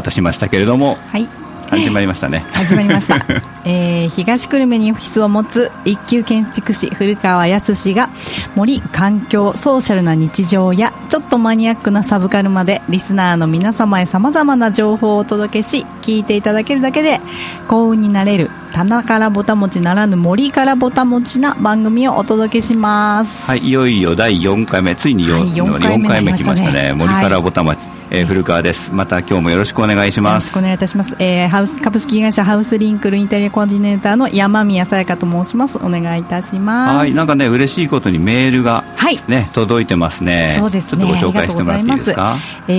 [0.00, 1.28] ちょっとバタバタしましたけれども、はい。
[1.68, 2.40] 始まりましたね。
[2.52, 3.24] 始まりました、
[3.64, 8.08] えー、東久留米にオフィスを持つ一級建築士古川康が
[8.56, 17.20] 森環境ソーシャルな日常やちょっとマニアックなサブカルまでリスナーの皆様へさまざまな情報をお届けし聞いていただけるだけで
[17.68, 23.48] 幸運になれる棚からぼたもちならぬ森からぼたもちな番組をお届けします。
[23.48, 25.64] はいいよいよ第4回目ついに 4,、はい4
[26.02, 26.92] 4回目来ましたね。
[26.96, 28.92] 森からぼたまち、えー古川です。
[28.92, 30.48] また今日もよろしくお願いしよます。
[30.48, 35.78] ろしくお願いいたします、えー、ハウス株式会社ハウスリンクルインタリアコーディネーターの山宮さやかと申します。
[35.78, 36.96] お願いいたします。
[36.96, 39.20] はいなんかね嬉しいことにメールがはい。
[39.28, 40.56] ね届いてますね。
[40.58, 41.04] そうですね。
[41.04, 42.36] ちょっとご紹介してもらっていいですか？
[42.66, 42.72] え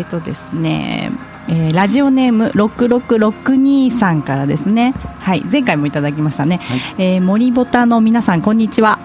[0.00, 1.10] ーとですね、
[1.48, 4.94] えーラジオネーム6662さんからですね。
[5.20, 6.60] はい、前回もいただきましたね。
[6.62, 6.80] はい。
[6.96, 8.98] えー森ボタの皆さんこんにちは、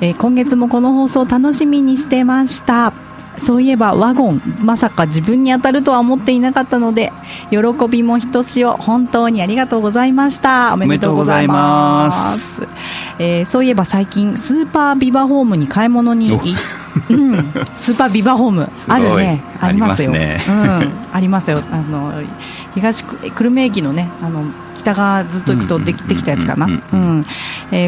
[0.00, 2.94] えー今月もこの放送楽しみにしてました。
[3.38, 7.12] そういえばワゴンまさか自分に当たるとは思っていなかったので
[7.50, 7.58] 喜
[7.88, 10.74] びもひとしお本当にありがとうございました。
[10.74, 12.62] おめでとうございます。
[13.18, 16.54] えーそういえば最近スーパービバホームに買い物に行い
[17.10, 17.36] うん、
[17.76, 19.42] スーパービバホームあるね。
[19.60, 21.62] ありますよありますうん、ありますよ。
[21.70, 22.12] あの
[22.74, 24.44] 東久久留米駅のねあの
[24.74, 26.68] 北側ずっと行くとできできたやつかな、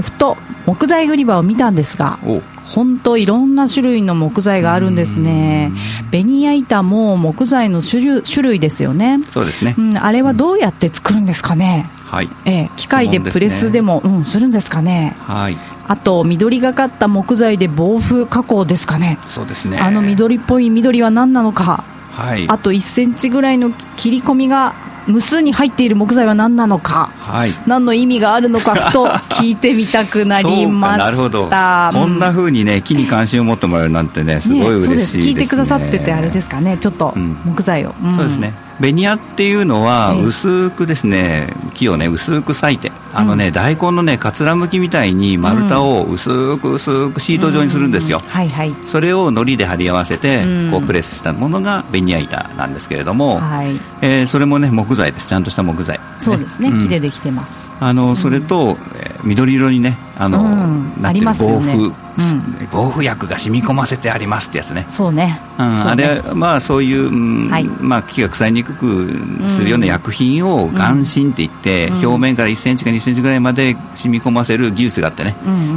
[0.03, 2.43] ふと木材売り場を見たんですがお
[2.75, 5.73] 本当いろんな種類の木材があるんですね。
[6.11, 12.29] ベニヤ板も木材の種類種類ですよね、そうですね、うん、あれはどうやって作るんですかね、はい。
[12.45, 15.17] えー機械でプレスでもうん、するんですかね。
[15.21, 15.57] はい。
[15.87, 19.19] あと緑がかった木材で防風加工ですかね。
[19.27, 19.79] そうですね。
[19.79, 21.83] あの緑っぽい緑は何なのか。
[22.13, 22.49] はい。
[22.49, 24.75] あと1センチぐらいの切り込みが
[25.11, 27.11] 無数に入っている木材は何なのか？
[27.19, 27.55] はい。
[27.67, 28.75] 何の意味があるのか？
[28.89, 31.05] ふと聞いてみたくなりました。
[31.07, 31.43] なるほど。
[31.45, 34.87] こんな風にね木に関心を持ってもらえるなんてねすごい嬉しいですね。
[34.87, 35.17] ねそうです。
[35.19, 36.79] 聞いてくださっててあれですかね。
[36.81, 37.37] ちょっとうん。
[37.45, 37.95] 木材を、ん。
[38.17, 40.25] そうですねベニヤっていうのはええ。
[40.25, 48.75] 薄くですね木をね薄く裂いてあのね、大根のねかつらむきみたいに丸太を薄く薄くシート状にするんですよ、はいはい。
[48.87, 50.71] それを糊で貼り合わせてうん。
[50.71, 53.81] こうプレスしたものがベニヤ板なんですけれども、はい。
[54.03, 55.29] えーそれもね木材です。
[55.29, 55.99] ちゃんとした木材。
[56.21, 56.81] そうですね、ん。
[56.81, 57.71] 木でできてます。
[57.81, 60.93] あのそれと、えー緑色にねあの、うん。
[61.03, 61.75] ありなってるますよね。
[61.77, 62.69] 防風、うん。
[62.71, 64.85] 防風薬が染み込ませてありますってやつね。
[64.89, 65.41] そうね。
[65.59, 67.65] うんあれまあそういう、うんはい。
[67.65, 69.09] まあ、木が腐りにくく
[69.57, 72.07] するような薬品を眼芯って言って、うん。
[72.07, 75.35] 表面から1センチか2センチぐらいまで染み込ませる技術があってね、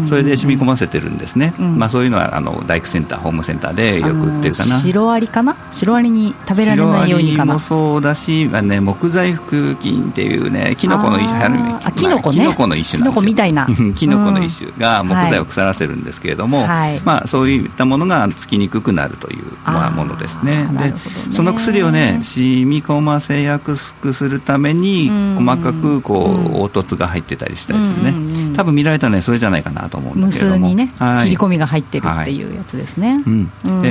[0.07, 1.77] それで染み込ませてるんですね、うん。
[1.77, 4.79] まあ、そういうのはあの大工センターホームセンターでよく売ってるかな。
[4.79, 5.55] シロアリかな？
[5.71, 7.53] シロアリに食べられないようにかな。
[7.53, 12.39] もそうだし、まあね、木材腹菌っていうねキノコの一種あキノコね。
[12.39, 13.21] キノコの一種なんですよ。
[13.21, 13.67] キノコみたいな。
[13.95, 16.99] キノコの一種が木材を腐らせるんですけれども、はい。
[17.01, 20.67] まあ、そういったものがつきにくくなるという、まあ、ものですね。
[20.73, 20.93] で
[21.31, 25.45] その薬をね染み込ませやすくするためにうん。
[25.45, 30.67] 細かくこう、うん凹凸が入ってたりしたりするね、うんうんうん多分見られたのはそれじゃないかなと思うんだ無けれども。
[30.67, 31.23] 数にね、はい。
[31.23, 33.51] 切り込みが入ってるっていうやつですね、うん。
[33.65, 33.81] うん。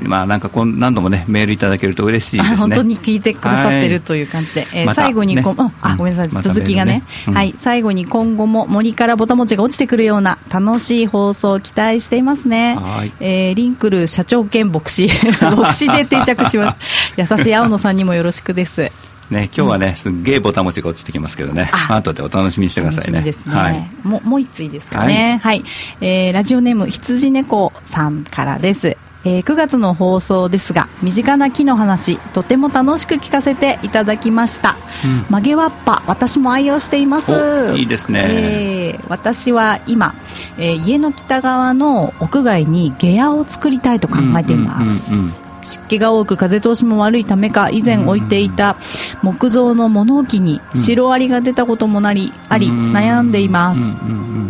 [0.00, 2.54] でまあなんかこん何度もねメールいただけると嬉しいですね。
[2.54, 5.56] あ 本当に聞いてくださってるという感じで、えーまた最後にこ、ね。
[5.58, 5.72] うん。
[5.82, 6.92] あごめんなさい、また続きがね。
[6.92, 7.02] ね。
[7.28, 7.34] うん。
[7.34, 7.54] はい。
[7.58, 12.76] 最後に今後も森からぼたもちが落ちてくるような楽しい放送を期待していますね。
[12.76, 13.12] はい。
[13.20, 15.08] えーリンクル社長兼牧師。
[15.40, 16.78] 牧師で定着します。
[17.16, 18.90] 優しい青野さんにもよろしくです
[19.30, 21.76] ね、今日はね、すっげえぼたもちが落ちてきますけどね、あ。
[21.90, 23.20] まあ後でお楽しみにしてくだ楽さいね。
[23.20, 23.90] ですね、はい。
[24.02, 25.40] もうもう一ついいですかね。
[25.42, 25.62] はい、
[26.00, 28.96] えーラジオネーム羊猫さんからです。
[29.24, 35.24] えー9月の放送ですが身近な木の話とても楽しく聞かせていただきました、うん。
[35.24, 37.32] 曲げわっぱ私も愛用しています。
[37.32, 38.24] おいいですね。
[38.28, 40.14] えー私は今、
[40.56, 48.76] えー家の北側の屋外に下屋を作りたいと考えています、うんうんうん湿気が多く風通しも悪いためか以前置いていた
[49.22, 52.92] 木造の物置にシロアリが出たこともなり、ありうん。
[52.92, 53.96] 悩んでいます、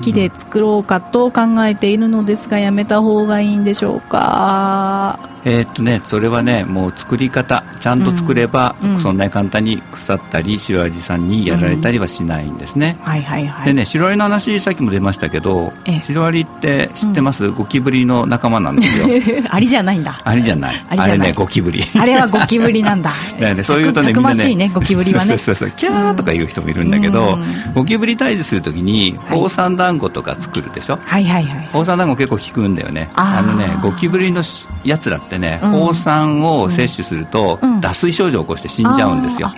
[0.02, 5.18] 木で作ろうかと考えているのですがやめた方がいいんでしょうか
[5.50, 8.90] えーっとね、それはね、もう作り方、ちゃんと作れば、うん。
[8.92, 9.00] うん。
[9.00, 12.96] そんなに簡単に腐ったり、シロアリさんにやられたりはしないんですね。
[13.02, 13.66] はいはいはい。
[13.66, 19.06] でね、シロアリの話、さっきも出ましたけどええ、シロアリって知ってます、ゴキブリの仲間なんですよ。
[19.50, 20.20] アリじゃないんだ。
[20.22, 20.84] あれじゃない。
[20.88, 21.08] あれじゃない。
[21.08, 21.82] あれね、ゴキブリ。
[21.98, 23.12] あれはゴキブリなんだ。
[23.40, 24.36] だよね、そういうとね、みんなね。
[24.36, 25.38] ましいねゴキブリはね。
[25.38, 27.72] そうそうそう、キャーとか言う人もいるんだけど、うん。
[27.74, 29.38] ゴキブリ退治するときに、はい。
[29.38, 30.98] 放酸団子とか作るでしょ？
[31.04, 31.68] はいはいはい。
[31.72, 33.08] 放酸団子結構効くんだよね。
[33.14, 39.52] あのね、ゴキブリのしやつらってね、うん放酸を摂取すると、うん脱水症状を起こして死んじゃうんですよ。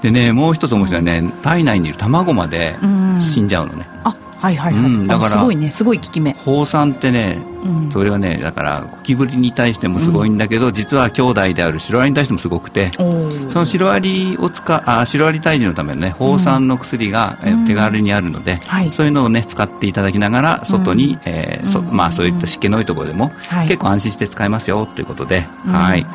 [0.00, 3.86] でね、もう一つ面白いね、体内にいる卵までうん死んじゃうのね。
[4.04, 5.70] あはいはいはい、うんだからあすごいね。
[5.70, 7.90] すごい効き目、放酸ってねうん。
[7.90, 17.66] それはねだからゴキブリに対してもすごいんだけど、実は兄弟であるシロアリに対してもすごくてそのシロアリを使あシロアリ退治のためのね放酸の薬が、えうん。
[17.66, 18.92] 手軽にあるので、はい。
[18.92, 21.96] そういうのをね使っていただきながら外に、うんえーそうん。
[21.96, 23.68] まあそういった湿気の多いところでも、はい。
[23.68, 25.72] 結構安心して使えますよということで、うん。
[25.72, 26.06] はい。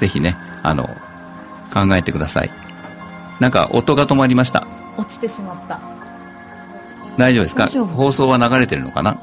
[0.00, 0.84] ぜひねあの
[1.72, 2.50] 考えてください。
[3.40, 4.66] なんか音が止まりました。
[4.96, 5.80] 落ちてしまった
[7.18, 7.68] 大丈夫ですか？
[7.86, 9.16] 放送は流れてるのかな？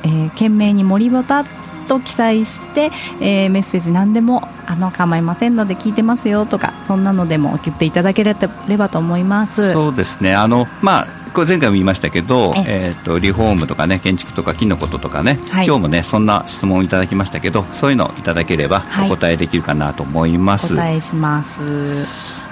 [0.03, 1.43] えー懸命に森ボタ
[1.87, 8.35] と記載して、えーメッセージ何でもあの構いませんので聞いてますよとかそんなのでも送っていただけれ
[8.77, 9.73] ばと思います。
[9.73, 10.35] そうですね。
[10.35, 12.93] あのまあこれ前回も言いましたけど、え。
[12.93, 15.65] えー、とリフォームとかね建築とか木のこととかね、はい。
[15.65, 19.11] 今日もねそんな質問をいただきましたけどそういうのをいただければはい。
[19.11, 21.59] お答えできるかなと思います、お答えします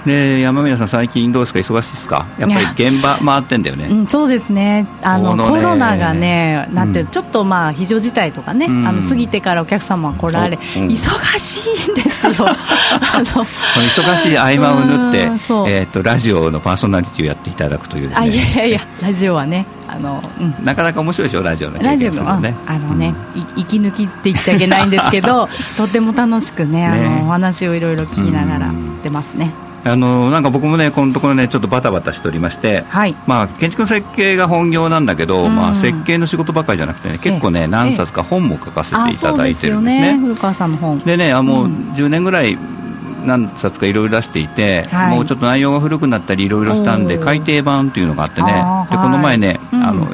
[0.06, 1.58] で山宮さん最近どうですか？
[1.58, 2.26] 忙しいですか？
[2.38, 3.88] やっぱり現場回ってんだよね。
[3.90, 4.86] うん、そうですね。
[5.02, 6.92] あのコロナがねなん。
[6.92, 8.86] て、うんちょっとまあ非常事態とかね、うん。
[8.86, 12.32] あの過ぎてからお客様来られ、忙しいんですよ。
[12.48, 15.18] あの忙しい合間を縫って
[15.68, 21.42] えー、とラジオのパーソナリティをやっていただくというですあいやいやいねやラジオはねあの、うん、なかなか面白いでしょ？
[21.42, 23.14] ラジオの経ラジオの、験するのねああのね、
[23.56, 27.22] い息抜きって言っちゃいけないんですけど とても楽しくねあのね。
[27.26, 29.02] お話をいろいろ聞きながらうん。
[29.02, 29.52] 出ますね、
[29.84, 33.14] あのなんか僕もねこのところねちょっとバタバタしておりましてはい。
[33.26, 35.56] まあ、建築の設計が本業なんだけど、うん。
[35.56, 40.12] まあ、設計の仕事ばかりじゃなくてね結構ね、ええ何冊か本も書かせあていただいてるんですね。
[40.14, 40.18] ね。
[40.18, 40.98] 古川さんの本。
[41.00, 41.92] でねあもううん。
[41.94, 42.58] 10年ぐらい
[43.24, 45.16] 何冊かいろいろ出していて、はい。
[45.16, 48.52] もうちょっと内容が古くなったりいろいろしたんで改訂版っていうのがあってね。
[48.90, 49.82] でこの前ね、うん。
[49.82, 50.08] あの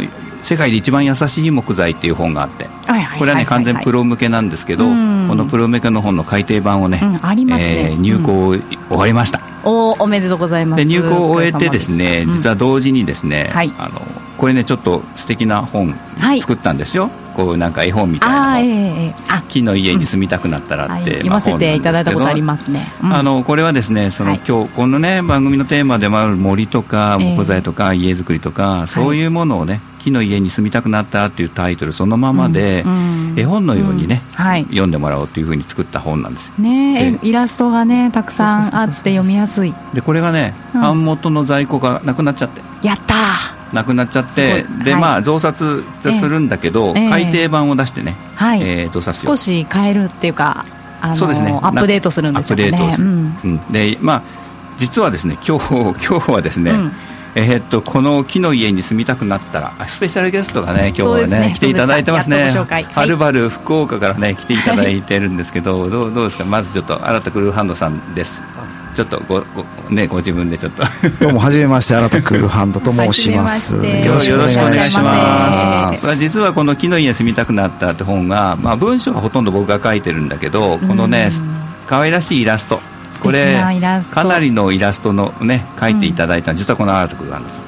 [0.44, 5.26] 世界で一番優しい木材っていう本があってはいはいこれはね完全プロ向けなんですけど、うん。
[5.28, 8.55] このプロ向けの本の改訂版をね、うえー入稿
[8.88, 10.84] 終わりました、おおめでとうございます。
[10.84, 13.72] で入稿を終えてですね、実は同時にですね、はい。
[13.78, 14.00] あの
[14.44, 16.41] これねちょっと素敵な本はい。
[16.43, 19.43] 作ったんですよ、こうなんか絵本みたいなええええあ。
[19.49, 22.93] 木の家に住みたくなったらはい、って、読ませていただいたことありますね。
[23.02, 23.14] うん。
[23.14, 24.41] あのこれはですねその、はい。
[24.46, 32.92] 今日このね番組のテーマでもある森とかええ木材とか家づくりとか、そういうものをね木の家に住みたくなったっていうタイトルそのままで、うん
[33.30, 33.38] うん。
[33.38, 34.45] 絵本のようにね、うん。
[34.45, 34.64] はい。
[34.64, 36.52] 読んでもらおうというふうに作った本なんですよ。
[36.59, 39.73] ねええイラストがねたくさんあって読みやすい。
[39.95, 40.80] でこれがね、うん。
[40.83, 42.61] 版元の在庫がなくなっちゃって。
[42.87, 43.63] やったー。
[43.75, 47.11] なくなっちゃってで、まあ増刷するんだけど、ええ。
[47.11, 50.64] 改訂版を出してね、はい、えー増刷少し変えるっていうか
[51.02, 51.50] あのそうですね。
[51.62, 52.71] アップデートするんでしょうかね。
[52.71, 53.07] アップデートをする。
[53.07, 53.38] うん。
[53.45, 54.23] うん、でまあ
[54.78, 55.75] 実はですね今日
[56.07, 56.93] 今日はですね、うん。
[57.37, 62.49] えーっとこの木の家に住みたくなったらあスペシャルゲストがね今日はね来ていただいてますね。
[62.49, 62.85] はい。
[62.85, 66.45] はるばる福岡からね来ていただいてるんですけど、どうどうですか？
[66.45, 68.40] まずちょっと新田クルーハンドさんです
[68.95, 70.83] ちょっとごごねご自分でちょっと
[71.21, 73.75] どうも、はじめまして、新田クールハンドと申します。
[73.75, 75.03] よろしくお願いしよろしくお願いしま。
[75.03, 82.81] ます実はこの木の家に住みたくなったって本が、まあ文章はほとんど僕が書いてるんだけど、このねうん、可愛らしいイラスト。
[83.23, 87.59] これなイラストかなりのイラストのね書いていただいたの、実はこのアートクなんです。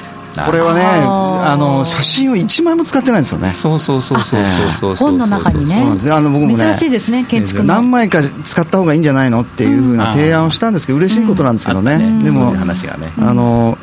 [0.45, 3.51] これはね、あの、写真を1枚も使ってないんですよね。
[3.51, 4.41] そうそうそうそう
[4.79, 5.77] そう本の中にね
[6.11, 7.75] あの、僕もね珍、しいですね建築の。
[7.75, 11.99] 何枚か使った方がいいんじゃないのっていうふうな提案をしたんですけど、嬉しいことなんですけどね。
[12.23, 13.13] でも話がね。
[13.19, 13.79] あの、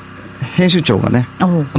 [0.55, 1.27] 編集長がね、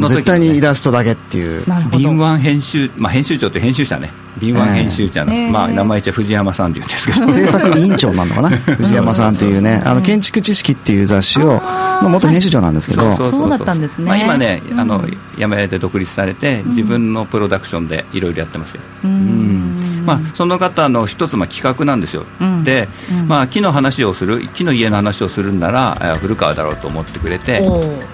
[0.01, 1.65] 絶対にイラストだけっていう。
[1.91, 4.11] 敏腕編集、まあ編集長って編集者ね。
[4.39, 5.51] 敏腕編集者の、ええ。
[5.51, 7.29] まあ名前じゃ藤山さんって言うんですけど。
[7.33, 8.49] 制作委員長なのかな？
[8.77, 12.03] 藤山さんっていうね、あの、建築知識っていう雑誌を、あー。
[12.03, 14.07] まあ元編集長なんですけど、そうだったんですね。
[14.07, 14.81] まあ、今ね、うん。
[14.81, 15.05] あの
[15.39, 18.81] 辞められて独立されて、自分のプロダクションでいろいろやってますよ。
[19.05, 20.03] うん。
[20.05, 22.65] まあ、その方の一つまあ企画なんですよ、うん。
[22.65, 23.29] で、うん。
[23.29, 27.63] まあ、木の話をする木の家の話をするんならえー古川だろうと思ってくれて、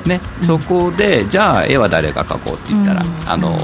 [0.07, 3.09] ね、そこでじゃあ絵は誰が描こうって言ったら、うん。
[3.27, 3.59] あの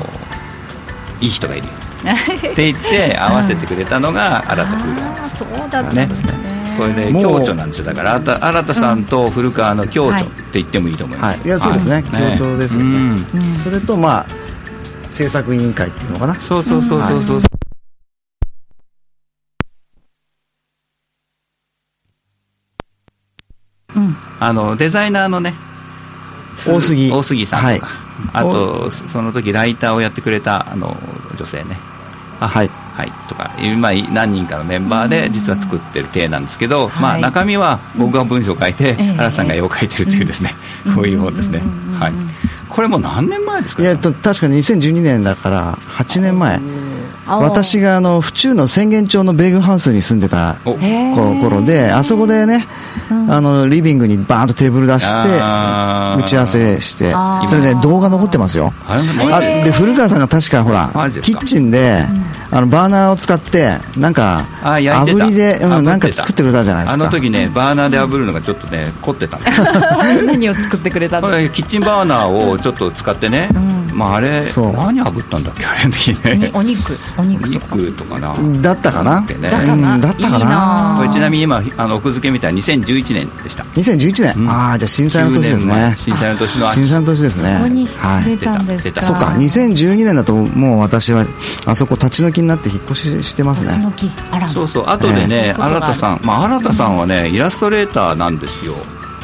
[1.21, 6.33] いい人がいるよって言って合わせてくれたのが新田クールなんですあーそうだったんですね。
[6.77, 7.87] これね共著なんですよ。
[7.87, 12.05] だから新新田さんと古川の共著って言ってもいいと思います、はい、いやそうですね、はい
[12.37, 12.99] 協調ですよね、
[13.35, 13.57] うん。
[13.57, 14.27] それとまあ
[15.11, 16.35] 制作委員会っていうのかな。
[16.35, 17.43] そうそうそうそうそう、
[23.97, 24.17] うん。
[24.39, 25.55] あのデザイナーのね
[26.69, 27.11] 大杉。
[27.11, 28.07] 大杉さんとか、はい。
[28.35, 30.97] あとその時ライターをやってくれたあの
[31.39, 31.77] 女性ね
[32.41, 32.71] あはい。
[32.97, 39.05] はい、とか今何人かのメンバーで実は作ってる体なんですけど、はいまあ、中身は僕が文章を書いて、ええ。
[39.17, 40.55] 原さんが絵を描いてるっていうですね、
[40.95, 41.61] こういう本ですね、
[42.01, 42.13] はい、
[42.71, 46.61] これもう何年前ですかいやと確かに2012年だから8年前あ
[47.27, 52.67] 私があの府中の浅間町の米軍ハウスに住んでた頃であそこでね、
[53.29, 57.13] あのリビングにバーンとテーブル出して打ち合わせして
[57.47, 58.73] それね動画残ってますよ。
[58.87, 59.03] あ
[59.33, 60.91] あで古川さんが確かほら
[61.23, 62.05] キッチンで、
[62.51, 67.05] あのバーナーを使ってなんか炙りで、うん、なんか作ってくれたじゃないですか。
[67.05, 69.39] あの時ねバーナーで炙るのがちょっとね凝ってた。
[70.25, 73.49] 何を作ってくれたのキッチンバーナーをちょっと使ってね、
[73.97, 74.73] まああれそう。
[74.73, 75.65] 何炙ったんだっけ？
[75.65, 76.51] あれの時ね。
[76.53, 77.77] お肉おお肉とか。
[77.77, 78.35] 肉とかな。
[78.61, 79.51] だったかな、ってね。
[79.51, 79.95] だかな？
[79.95, 83.65] うんだったかいいななこれちなみに今あの奥付け見たら2011年でした。
[83.75, 84.49] 2011年、うん。
[84.51, 87.55] ああじゃあ震災の年です9年前ね震災の年の秋震災の年ですね。
[87.57, 89.01] そこにはい出たんですか？
[89.01, 89.03] 出た。
[89.07, 91.25] そうか2012年だともう私は
[91.67, 93.71] あそこ立ち退きになって引っ越ししてますね。
[93.71, 94.87] 立ち退きあらそうそう。
[94.89, 96.21] 後でえねえ新田さん。
[96.23, 98.75] まあ新田さんはねイラストレーターなんですよ。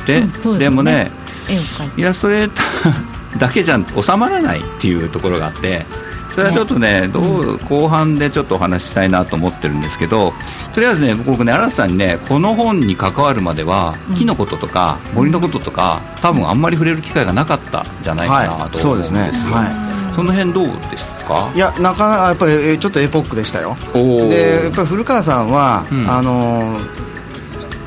[0.06, 0.58] で,、うんでね。
[0.58, 1.10] でもね
[1.48, 2.00] 絵を描いて。
[2.00, 5.84] イラストレーターだけじゃ収まらないっていうところがあって
[6.32, 10.32] それはちょっとねどう後半でちょっとお話ししたいなと思ってるんですけど
[10.74, 19.20] とりあえずね僕ね新田さんにねこの本に関わるまでは木のこととか森のこととか多分あんまり触れる機会がなかったんじゃないかなはいと思うんですよ、そうですね。
[19.52, 21.50] はその辺どうですか？
[21.54, 23.76] いやなかなかやっぱりえちょっとエポックでしたよ。
[23.94, 26.10] でやっぱり古川さんは、うん。
[26.10, 26.78] あの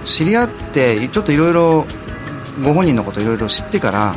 [0.05, 1.85] 知り合ってちょっといろいろ
[2.63, 4.15] ご本人のこといろいろ知ってから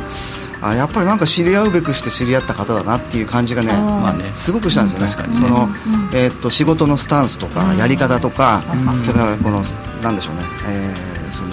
[0.61, 5.07] あやっぱりなんか知り合うべくして知り合った方だなっていう感じがねまあねすごくしたんですよね。
[5.07, 5.39] 確かにね。
[5.39, 5.69] その、
[6.13, 8.61] えーっと仕事のスタンスとかやり方とか、
[9.01, 9.63] それからこの
[10.03, 11.49] なんでしょうね、えーその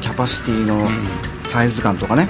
[0.00, 0.88] キャパシティの
[1.44, 2.28] サイズ感とかね、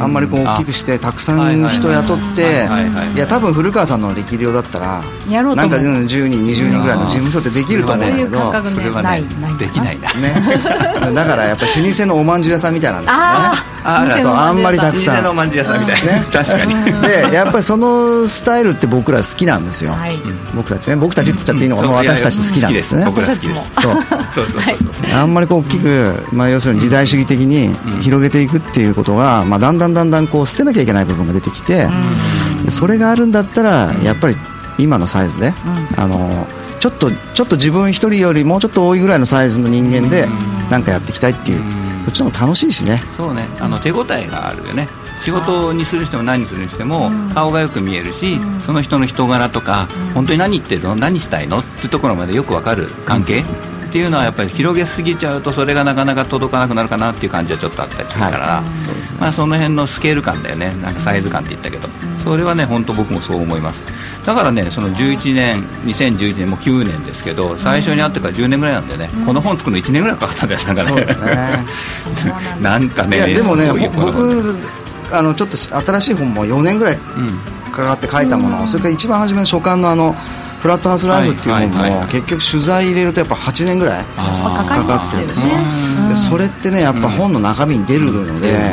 [0.00, 8.64] あんまりこう大きくしてたくさん人雇ってはいや多分古川さんの力量だったらなんかうん10人20人ぐらいの事務所ってできると思うんだけど。
[8.70, 9.22] それはね
[9.58, 10.00] できない。
[10.00, 10.34] なね、
[11.14, 13.24] だからやっぱり老舗のおまんじゅう屋さんみたいなんですよね。
[13.24, 15.14] ああそうあんまりたくさん。
[15.16, 16.24] 老舗のおまんじゅう屋さんみたいな、ね。
[16.32, 20.18] 確かに、でやっぱりそのスタイルって僕ら好きなんですよ、はい。
[20.54, 20.96] 僕たちね。
[20.96, 23.04] 僕たちって言っちゃっていいのかな、私たち好きなんですね。
[23.04, 23.30] 好きです。
[23.30, 23.66] 私たちも。
[23.72, 23.92] そう。
[24.34, 24.76] そうそうそう
[25.08, 31.86] そう、あんまりこう大きく、まあ、要するに時代主義的に広げていくっていうことが、まあ、だんだんだんだんこう捨てなきゃいけない部分が出てきて、
[32.64, 34.36] でそれがあるんだったらやっぱり
[34.78, 35.52] 今のサイズで、
[35.98, 36.46] あの
[36.80, 40.26] ちょっとちょっと自分一人よりもうちょっと多いぐらいのサイズの人間で
[40.70, 41.62] なんかやっていきたいっていう、
[42.04, 43.02] そっちの方が楽しいしね。
[43.16, 43.46] そうね。
[43.60, 44.88] あの手応えがあるよね。
[45.20, 50.96] 仕事にする人も何にするにしても顔がよく見えるし、その人の人柄とか、本当に何言ってるの？
[50.96, 51.60] 何したいの？
[51.60, 53.42] っていうところまでよく分かる関係、
[53.94, 58.82] っていうのはやっぱり広げすぎちゃうとそれがなかなか届かなくなるかなっていう感じはちょっとあったりするから、はい。
[58.82, 59.18] そね。
[59.20, 60.74] まあ、その辺のスケール感だよね。
[60.82, 63.84] なんかサイズ感って言ったけど、それはね本当僕もそう思います。
[64.26, 70.90] だからねその11年2011年もう9年ですけど最初に会ってから10年ぐらいなんだよね、この本作るの1年ぐらいかかったんだよなんかね。
[72.26, 72.60] ね。
[72.60, 74.58] なんかねいやでもね僕
[75.12, 76.98] あのちょっと新しい本も4年ぐらい
[77.70, 80.16] かかって書いたもの、それから一番初めの初刊のあの
[80.64, 85.52] フラットハウスライフっていう本も、結局取材入れるとやっぱ8年ぐらいあかかってるんですよ。
[86.08, 88.72] でそれってねやっぱ本の中身に出るので、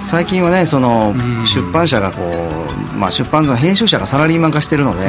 [0.00, 1.14] 最近はねその
[1.46, 5.06] 出版社がこう、まあ、出版の編集者がサラリーマン化してるので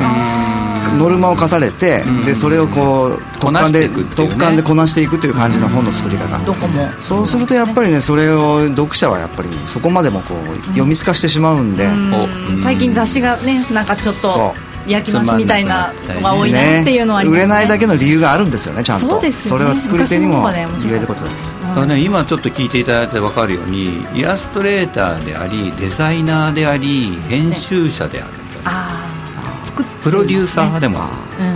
[0.99, 4.29] ノルマを課されてでそれをこう特貫でこなしていくっていうね。
[4.29, 6.37] 特貫でこなしていくという感じの本の作り方。
[6.45, 6.87] どこも。
[6.99, 12.61] そうするとやっぱりねそれを読者はやっぱりそこまでもこう読み透かしてしまうんで、うん。
[12.61, 14.53] 最近雑誌がねなんかちょっとそ
[14.87, 17.45] 焼き増しみたいなのが多いなっていうのはありますね。
[17.45, 19.09] 売れないだけの理由があるんですよねちゃんと。
[19.09, 19.65] そうですよね。
[19.65, 21.59] れは作り手にも言えることです。
[21.61, 28.33] だからね、今ちょっと聞いていただいて分かるようにイラストレーターでありデザイナーであり編集者である
[28.65, 29.05] あ
[29.61, 31.45] あ作ってプロデューサーでもある。
[31.45, 31.54] うん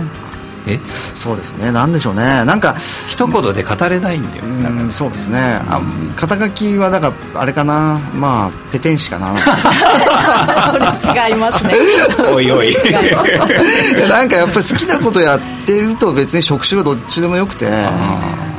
[0.66, 0.78] え？
[1.14, 1.72] そうですね。
[1.72, 2.44] なんでしょうね。
[2.44, 2.76] なんか
[3.08, 5.60] 一言で語れないんだよ、うなんそうですね。
[5.68, 5.80] あ
[6.16, 7.98] 肩書きはだからあれかな？
[8.14, 9.34] まあペテン師かな？
[10.70, 10.84] それ
[11.28, 11.74] 違いますね。
[12.34, 12.74] おいおい。
[14.08, 17.68] なんかやっぱり好きなことやってると別に職種はどっちでもよくて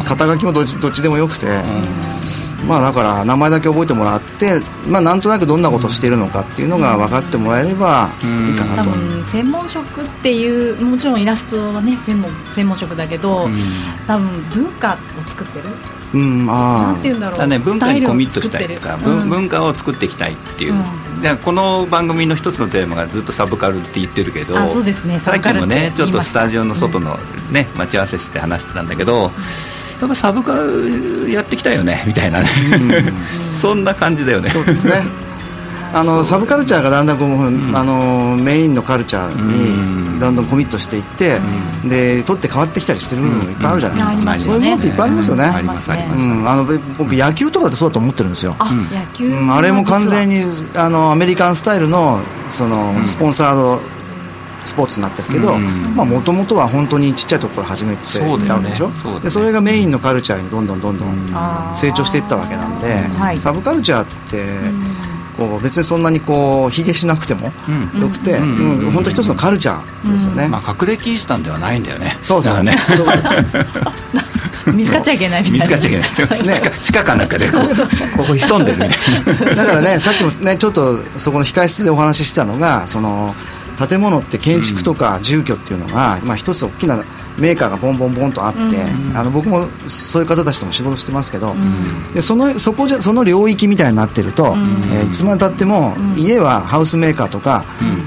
[0.05, 1.47] 肩書きもどっちどっちでもよくて、
[2.67, 13.49] まあだから名前だけ覚えてもらって、まあ、なんとなくどんなことをしているのかっていうのが分かってもらえればいいかなと、多分専門職っていうもちろんイラストはね専門専門職だけど、
[14.07, 15.65] 多分文化を作ってる。
[16.13, 17.39] うんあなんて言うんだろう。
[17.39, 19.29] だね、文化にコミットしたいとか、文うん。
[19.29, 21.21] 文化を作っていきたいっていう、うん。
[21.21, 25.19] でこの番組の一つのテーマがずっとサブカルって言ってるけどあそうですね。
[25.19, 27.17] さっきもねちょっとスタジオの外の、
[27.51, 29.31] ね待ち合わせして話してたんだけど、
[30.01, 32.47] やっぱサブカルやってきたよねみたいなね、
[33.61, 34.49] そんな感じだよね。
[34.49, 35.03] そうですね。
[35.93, 37.29] あのサブカルチャーがだんだんこう、
[37.75, 40.13] あのメインのカルチャーうん。
[40.13, 41.39] にだんだんコミットしていって、
[41.83, 44.39] で取って変わってきたりしてる部分もいっぱいあるじゃないですか、うん。
[44.39, 48.55] そういうものっていっぱいありますよね、ありますあります、うん、あのべ僕野球とかでそうだと思ってるんですよ。
[48.59, 49.29] あ、野球？
[49.31, 49.53] はうん。
[49.53, 53.81] あれも完全ににあのアメリカンスタイルのその、スポンサード
[54.63, 55.93] スポーツになってるけどうん。
[55.95, 58.47] もともとは本当にちっちゃいところから始めてそうだよね。
[58.47, 58.89] たわけでしょ？
[58.91, 59.23] そうだね。
[59.23, 61.11] でそれがメインのカルチャーにどんどんどんどん
[61.75, 63.37] 成長していったわけなんで、はい。
[63.37, 64.45] サブカルチャーって
[65.37, 67.51] こう別にそんなにこう卑下しなくても
[67.95, 68.01] うん。
[68.01, 68.85] よくて、うん。
[68.85, 68.91] うん。
[68.91, 72.17] 本当一つのカルチャーですよね、まあ、隠れキリシタンではないんだよね。
[72.21, 72.75] そうだね。
[72.95, 73.29] そうです。
[74.71, 75.65] 見つかっちゃいけないみたいな。
[75.65, 79.55] 見つかっちゃいけない、ね地下地下かなんかでこうここ潜んでるみたいな。
[79.63, 83.35] だからね、さっきもね、ちょっとそこの控室でお話ししてたのが、その
[83.87, 87.03] 建物って建築とか住居っていうのが、まあ一つ大きな
[87.37, 88.59] メーカーがボンボンボンとあって、
[89.15, 91.55] あの僕もそういう方たちとも仕事してますけど、
[92.13, 94.55] でそのそこじゃその領域みたいになってると、
[94.93, 97.63] えーいつまでたっても、家はハウスメーカーとか、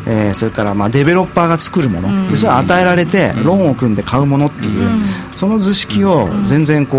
[0.06, 4.88] えーそれからまあデベロッパーが作るもの、でそれは与えられて、ローンを組んで買うものっていう、
[5.34, 6.98] その図式を全然こ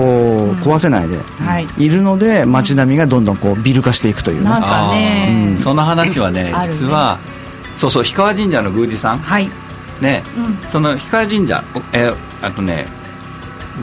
[0.51, 1.17] う壊せないで。
[1.39, 1.67] はい。
[1.77, 4.43] いるので街並みがどんどんこうビル化していくという。
[4.43, 6.53] ねなんかねその話はね。
[6.67, 7.17] 実は
[7.77, 9.19] そうそう氷川神社の宮司さん。
[9.19, 9.49] はい。
[10.01, 10.69] ね、うん。
[10.69, 12.85] その氷川神社おえーあとね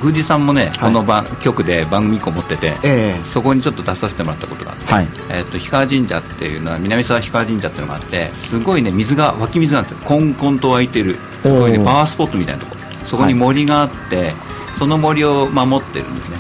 [0.03, 5.07] 宮司さんもね、この番局で番組1個持ってて、えそこにちょっと出させてもらったことがあって、はい。
[5.29, 9.99] えー、と氷川神社っていうのは南沢氷川神社っていうのがあってすごいね水が湧き水なんですよ。
[10.05, 12.77] コンコンと湧いてるすごいねパワースポットみたいなとこ。
[13.05, 14.33] そこに森があって、
[14.79, 16.39] その森を守ってるんですね。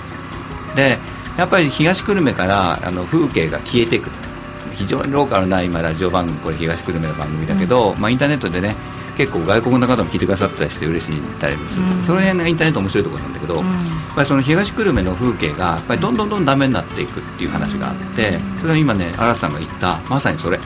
[0.74, 0.98] で
[1.36, 4.10] やっぱり東久留米からあの風景が消えていく
[4.82, 8.74] 非常にローカルな今ラジオ番組これ東久留米の番組だけど、まあ、インターネットでね
[9.16, 12.02] 結構外国の方も聞いてくださったりして嬉しいたりする、うん。
[12.02, 13.64] その辺がインターネット面白いところなんだけど、やっ
[14.16, 20.58] ぱりその東久留米の風景がやっぱりどんどんどんダメになっていくっていう話があってそれは今ね荒さんが言ったまさにそれ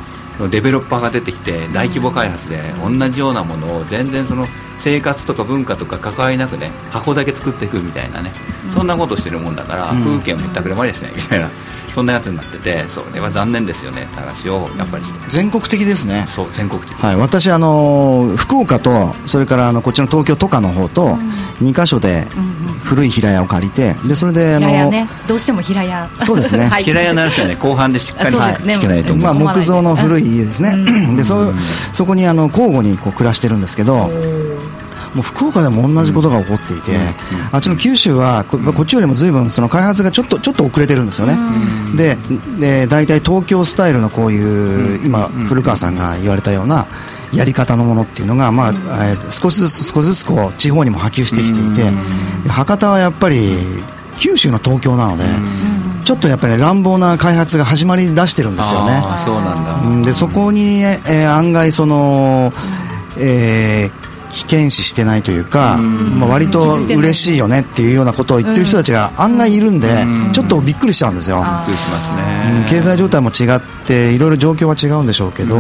[0.51, 4.47] デベロッパーが出てきて大規模開発で同じようなものを全然その
[4.79, 8.31] 生活とか文化とか関わりなくね箱だけ作っていくみたいなね
[8.73, 10.03] そんなことしてるもんだから、うん。
[10.03, 11.51] 風景もひったくれまりしないみたいな
[11.95, 15.19] そんなやつになっててそれは残念ですよねって話をやっぱりして。
[15.29, 16.27] 全国的ですね。
[16.29, 16.91] そう全国的。
[16.91, 21.19] に、はい、私あの福岡とそれからあのこっちの東京都下の方と
[21.63, 22.27] 2カ所で
[22.85, 25.09] 古い平屋を借りてでそれであの平屋ね。
[25.27, 26.07] どうしても平屋。
[26.21, 26.67] そうですね。
[26.71, 26.85] はい。
[26.85, 30.77] 平屋の話はね 後半でしっかり聞けないと思う、まあ、木造の古い家ですね、
[31.17, 31.55] でそ
[31.95, 34.11] そこにあの交互にこう暮らしてるんですけど、
[35.17, 36.93] もう福岡でも同じことが起こっていて、
[37.51, 41.39] あっちの九州はここっちよりも随分その開発がちょっとちょっと遅れてるんですよね、
[41.97, 42.17] で
[42.61, 46.87] で大体東京スタイルのこういう、今、古川さんが言われたような
[47.33, 51.91] やり方のものっていうのが、まあえー少しずつ少しずつこう地方にも波及してきていて、
[52.45, 53.57] で博多はやっぱり
[54.19, 55.25] 九州の東京なので、
[56.05, 59.03] ちょっとやっぱり乱暴な開発が始まり出してるんですよね。
[59.25, 60.03] そうなんだ、うん。
[60.03, 62.53] でそこに、えー案外その、
[63.19, 69.89] えー危険視してないというか、まあ、割と嬉しいよねっていうようなことを言ってる人たちが案外いるんで、
[70.33, 71.45] ちょっとびっくりしちゃうんですよ。
[72.69, 75.57] 経済状態も違っていろいろ状況は違うんでしょうけど、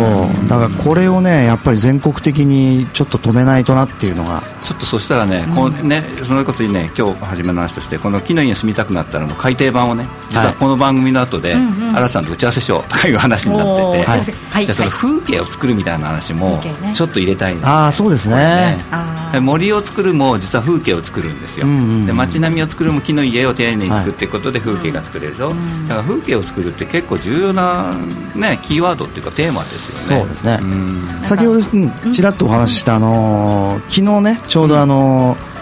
[0.48, 4.42] だからこれをねやっぱり全国的にちょっと止めないとなっていうのが。
[4.66, 11.54] ちょっとそしたらね,、こうねそれこそね今日初めの話としてこの木の家に住みたくなったらの改訂版をね実はこの番組の後で
[11.94, 16.60] 荒、さんと打ち合わせしようとかいう話になってて、じゃあその風景を作るみたいな話も
[16.92, 18.84] ちょっと入れたいな、ああそうですねね。
[18.90, 22.06] あで森を作るも実は風景を作るんですよ、うんうんうん。
[22.06, 27.94] で街並みを作るも木の家を丁寧に作っていくことで風景が作れるでしょ、だから風景を作るって結構重要な、
[28.34, 30.22] ね、キーワードっていうかテーマですよね。
[30.22, 30.58] そうですね。
[30.62, 31.24] ん。
[31.24, 35.56] 先ほど、うん、ちらっとお話しした、あのー昨日ねちょうどあのー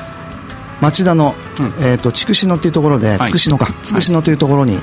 [0.81, 1.35] 町田の、
[1.81, 3.19] えー、と筑紫野というところで、はい。
[3.19, 3.67] 筑紫野か。
[3.83, 4.79] 筑紫野というところに、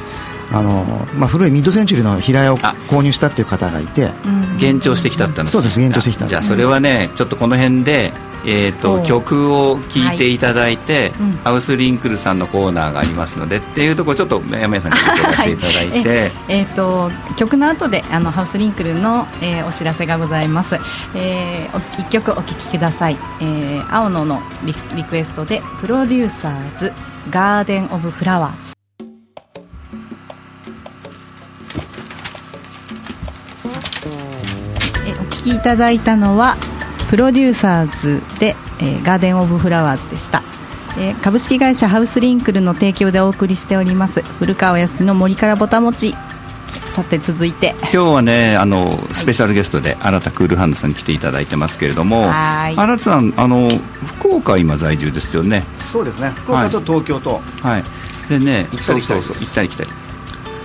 [0.54, 2.76] あのーまあ、古いミッドセンチュリーの平屋をあ。
[2.90, 4.10] 購入したっていう方がいて、
[4.56, 8.12] 幻聴してきたって話そうです幻聴してきたじゃあそれはねちょっとこの辺で、
[8.46, 11.32] えー、と曲を聴いていただいて、うん。
[11.44, 20.76] ハウスリンクルさんのコーナーがありますのでっていうところちょっと山谷さんに紹介していただいて、ええーと曲の後であのハウスリンクルの、えーお知らせがございます、
[21.16, 26.92] えー、お一曲お聴きください、えー青野のリクリクエストで「プロデューサーズ
[27.30, 28.72] ガーデン・オブ・フラワーズ」
[35.42, 36.56] 聴きいただいたのは
[37.10, 40.44] プロデューサーズで、えー、ガーデン・オブ・フラワーズでした、
[41.00, 46.16] えー、株式会社ハウスリンクルの提供でお送りしております古川康の森からぼたもち。
[46.94, 47.74] さて続いて。
[47.84, 53.68] 今日はねあのスペシャルゲストで新田クールハンドさんに来ていただいてますけれども新田さんあの
[54.06, 55.64] 福岡今在住ですよね。
[55.80, 56.30] そうですね。
[56.32, 57.42] 福岡と東京と。
[57.62, 57.84] はい、
[58.30, 59.90] でね行ったり来たり行ったり来たり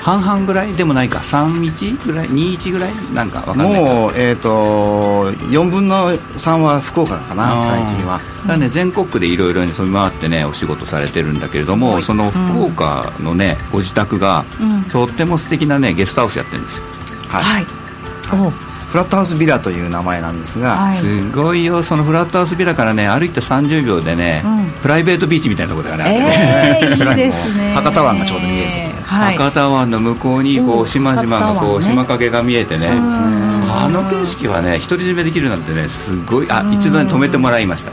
[0.07, 1.19] 半々ぐらいでもないか。
[1.19, 2.93] 31ぐらい？21ぐらい？
[3.13, 8.21] なんか分かんないもう、えーと、4分の3は福岡かな最近は。
[8.47, 16.85] だね全国区でいろいろ飛び回ってねお仕事されてるんだけれどもその福岡のね、ご自宅が、うん、とっても素敵なねゲストハウスやってるんですよ。
[17.29, 17.67] はい、はい。
[18.87, 21.83] フラットハウスビラという名前なんですが、はい、すごいよ。
[21.83, 26.17] そのフラットハウスビラからね歩いて30秒でね、うん、プライベートビーチみたいなところがね、
[26.81, 27.75] えー、 いいですね。
[27.75, 37.93] 博多湾がちょうど見えると博多湾の向こうにこう島々がこう、島影が見えてね、あの景色はね独り占めできるなんてねすごいあ一度に止めてもらいました。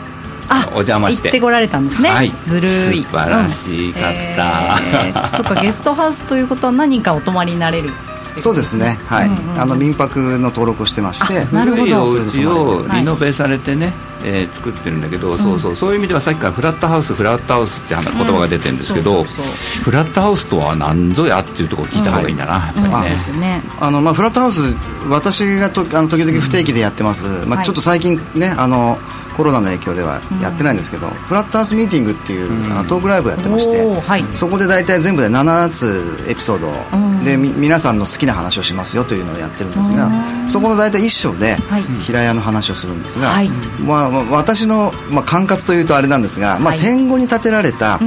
[0.49, 1.29] あお邪魔して。
[1.29, 3.03] 行ってこられたんですね、はい、ずるい。
[3.03, 4.97] 素晴らしかった、うん。
[5.07, 7.89] えー、そっかゲストハウスということは何かお泊まりになれる
[8.37, 8.99] そうですね。
[9.05, 11.45] はい、うんうん、あの民泊の登録をしてまして。
[11.45, 13.93] 古いお家をリノベされてね、はい、
[14.25, 23.61] えー、作ってるんだけど、うん、そうそうそういう意味ではさっきからフラットハウスフラットハウスって言葉が出てるんですけど、フラットハウスとは何ぞやっていうところを聞いた方がいいんだな、うん、はい、そうね。
[23.79, 24.61] あのまあフラットハウス
[25.09, 28.97] 私がとあの時々不定期でやってます、まあ、ちょっと最近ねあの
[29.35, 40.09] コロナの影響ではやってないんですけど、うん、フラットハウスミーティングっていう、うん、あのトークライブやってまして、はい、そこで大体全部で7つエピソード、うん、で皆さんの好きな話をしますよというのをやってるんですが、
[40.47, 41.55] そこの大体1章で
[42.01, 43.49] 平屋の話をするんですが、はい、
[43.85, 47.99] まあ、私の、まあ、管轄というとあれなんですが、まあ、戦後に建てられた、は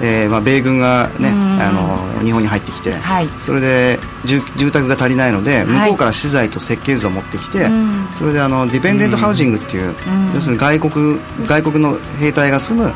[0.00, 2.94] い、えー、まあ、米軍が、ね、あの日本に入ってきて、
[3.38, 7.66] それで住宅が足りないので向こうから資材と設計図を持ってきて、
[8.12, 9.94] それであのディペンデントハウジングっていう、
[10.34, 12.92] 要するに外国外国の兵隊が住む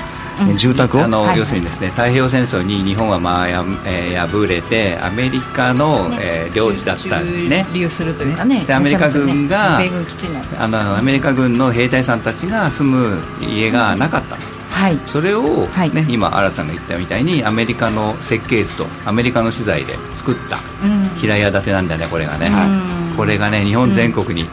[0.56, 7.66] 住宅を、あの、要するにですね太平洋戦争に日本は、まあやえー、敗れてアメリカの、ねえー、領地だったんですね。
[7.72, 9.90] 流するというかねでアメリカ軍が、ね、
[10.58, 14.36] あのアメリカ軍の兵隊さんたちが住む家がなかった、
[14.70, 20.58] はい、それを、はい、ね、今新さんが言ったみたいにアメリカの設計図とアメリカの資材で作った
[21.18, 22.48] 平屋建てなんだねこれがね、
[23.16, 24.48] これがね日本全国に、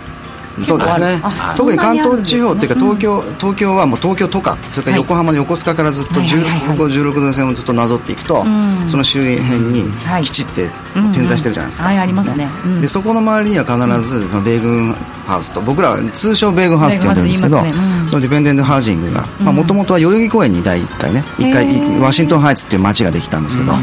[0.64, 1.22] そうですね。
[1.56, 8.44] 特に関東地方っていうか東京東京はもう東京とかそれから横浜の横須賀からずっと16度線をずっとなぞっていくと
[8.88, 9.86] その周辺に
[10.22, 10.70] 基地って
[11.14, 11.88] 点在してるじゃないですか。
[11.88, 12.48] ありますね。
[12.82, 14.96] でそこの周りには必ずその米軍
[15.30, 17.58] ハウスと僕らは通称米軍ハウスって呼んでるんですけど
[18.10, 23.74] そのディペンデントハウジングがもともとは代々木公園に第1回ね1回ワシントンハイツっていう街ができたんですけど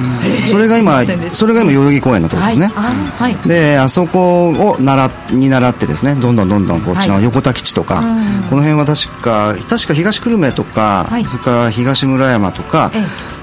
[0.46, 2.70] それが今それが今代々木公園のところですね。
[3.46, 12.90] であそこを習に習ってですねどんどんどんどんこっちの横田基地とか、はい、この辺は確か確か東久留米とか、はい、それから東村山とか、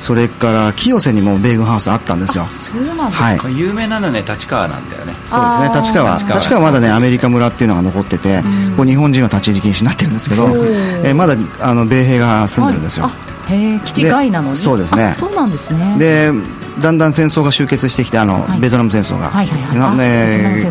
[0.04, 2.46] それから清瀬にも米軍ハウスあったんですよ。
[2.54, 5.13] そうなんですか、はい、有名なのね立川なんだよね。
[5.30, 5.82] そうですね。
[5.82, 6.18] 立川。
[6.18, 6.60] 立川。
[6.60, 8.44] はまだねアメリカ村っていうのが残ってて、
[8.76, 10.50] こう日本人は立ち入り禁止になってるんですけど、
[11.06, 13.10] えまだあの米兵が住んでるんですよ、
[13.48, 14.58] へ基地外なのに？
[14.58, 15.13] そうですね。
[15.16, 15.96] そうなんですね。
[15.98, 16.32] で
[16.82, 20.70] だんだん戦争が終結してきてあの、ベトナム戦争が、はいはいはい、ね、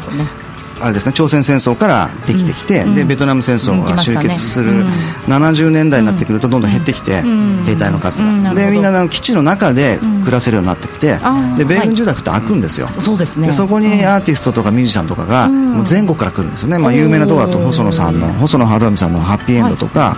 [0.83, 4.87] あれですね朝鮮戦争からできてきて、うん、でベトナム戦争が終結する、うん、
[5.27, 11.19] 70年代になってくるとどんどん減ってきて、うん、兵隊の数が、でみんな基地の中で暮らせるようになってきて、
[11.57, 13.49] で米軍住宅って開くんですよ、そうですね。
[13.49, 20.17] でそこにアーティストとかミュージシャンとかが、もう全国から来るんですよね、まあ、有名なところだと細野さんの細野晴臣さんの「ハッピーエンド」とか、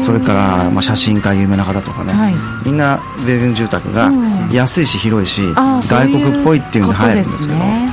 [0.00, 4.10] それからまあ写真家有名な方とかね、はい、みんな米軍住宅が
[4.52, 7.85] 安いし広いし、外国っぽいっていうんで入るんですけど。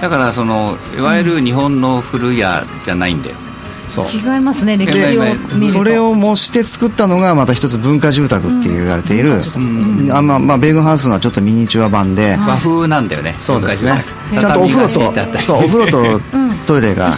[0.00, 5.22] だからそのいわゆる日本の古屋じゃないんで、違いますね歴史を
[5.56, 10.10] 見るそれを模して作ったのがまた一つ文化住宅って言われている、うん。
[10.12, 12.36] あまあまあ、米軍ハウスのはちょっとミニチュア版で。
[12.36, 14.04] 和風なんだよねそうですね。
[14.38, 16.20] ちゃんとお風呂とそうお風呂と
[16.66, 17.10] トイレが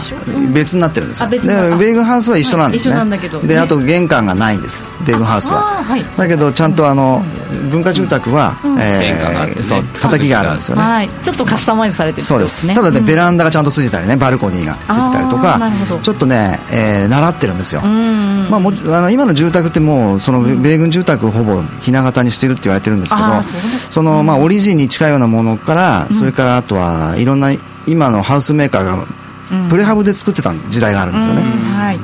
[0.53, 1.29] 別になってるんですよ。
[1.29, 2.95] で米軍ハウスは一緒なんですね、
[3.43, 4.95] であと玄関がないんです。
[5.05, 5.83] 米軍ハウスは、
[6.17, 7.23] だけどちゃんとあの
[7.71, 12.73] 文化住宅は、えー、そう叩きがあるんですよね、はい、ちょっとカスタマイズされてるそうです。
[12.73, 15.59] ただね、ベランダがちゃんとついてたりねバルコニーがついてたりとか
[16.01, 23.27] ちょっとね、えー、習ってるんですよ、まあ、もあの今の住宅ってもうその米軍住宅をほぼひな形にしてるって言われてるんですけど
[23.91, 27.51] その、まあ、オリジンに近いようなものからそれからあとはいろんな
[27.87, 29.05] 今のハウスメーカーが
[29.69, 31.43] プレハブで作ってた時代があるんですよね、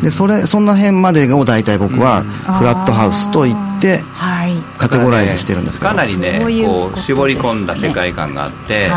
[0.01, 4.01] でそれそんな辺までを大体僕はフラットハウスと言って
[4.77, 8.89] カテゴライズしてるんですけど、かなりねこう絞り込んだ世界観があって、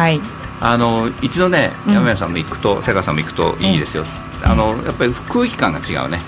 [0.60, 1.94] あの一度ねうん。
[1.94, 4.04] 山谷さんも行くと瀬川さんも行くといいですよ、
[4.42, 6.20] あのやっぱり空気感が違うね。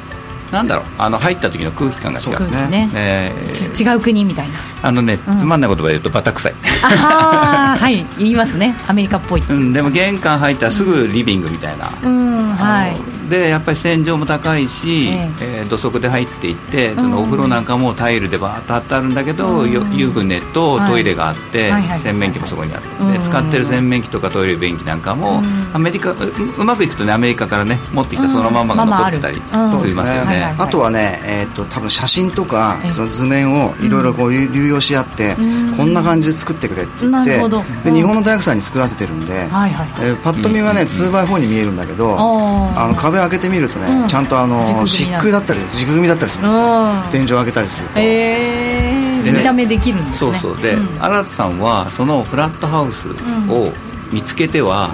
[0.52, 2.50] なんだろうあの入った時の空気感が違う。
[2.50, 2.90] ねね。
[2.94, 3.70] えー。
[3.72, 5.38] ち違う国みたいなあのね、うん。
[5.38, 8.04] つまんない言葉で言うとバタ臭い、はい。
[8.18, 8.74] 言いますね。
[8.88, 9.42] アメリカっぽい。
[9.48, 13.30] うん、でも玄関入ったらすぐリビングみたいな、うんはい。
[13.30, 15.62] でやっぱり洗浄も高いし、ええ。
[15.64, 17.10] ー土足で入っていってそうん。
[17.10, 20.90] のお風呂なんかもタイルでバーッと貼ってあるんだけど、湯船とはい。
[20.90, 22.88] トイレがあって、洗面器もそこにあって、
[23.24, 25.60] 使ってる洗面器とかトイレ便器なんかも、うん。
[25.72, 26.16] アメリカう
[26.58, 30.54] うまくいくとねアメリカからね持ってきたそのまんまが残ってたりしますよね。
[30.58, 32.88] あとはね、えー、と多分写真とかええ。
[32.88, 35.76] その図面をいろいろこう流流用し合って、うん。
[35.76, 37.38] こんな感じで作ってくれって言って
[37.84, 44.08] で日本の大工さんに作らせてるんで、はいはいえーパッと見はね、2x4 に見えるんだけど、あの壁開けてみるとね、うん。
[44.08, 45.40] ちゃんとあの漆喰だ。
[45.40, 47.10] ったり軸組みだったりするんですよ、うん。
[47.10, 50.38] 天井開けたりすると、えー、見た目できるんですね。
[50.38, 50.62] そうそう。
[50.62, 51.02] で、ん。
[51.02, 53.08] 新田さんはそのフラットハウス
[53.50, 53.72] を
[54.12, 54.90] 見つけては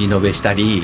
[0.00, 0.82] リノベしたり、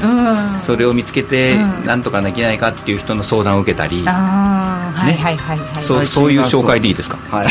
[0.64, 1.86] それを見つけてうん。
[1.86, 5.22] なんとかできないかっていう人の相談を受けたり、ああ、はいね。
[5.22, 5.84] はいはいはい。
[5.84, 7.18] そうそういう紹介でいいですか？
[7.30, 7.48] はい、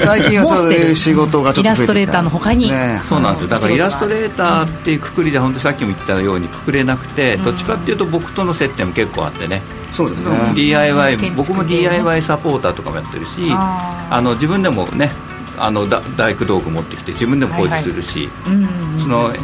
[0.00, 1.76] 最近はそういう仕事がちょっと増えてきた。
[1.76, 2.70] イラストレーターの他に。
[2.70, 3.00] ね。
[3.04, 3.48] そうなんですよ。
[3.48, 7.44] だからイラストレーターうんっていうくくりじゃ本当にさっきも言ったようにくくれなくて、うん。
[7.44, 10.54] どっちかっていうと僕との接点も結構あってね、そうですね、うん。
[10.54, 15.10] DIY 僕も DIY サポーターとかもやってるしあの自分でもね
[15.58, 18.68] あのだ大工道具持ってきて自分でも工事するし、うん
[19.00, 19.38] その、え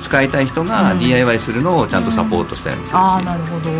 [0.00, 0.98] 使いたい人がうん。
[0.98, 3.70] DIY するのをちゃんとサポートしたりもするし、ああなるほど。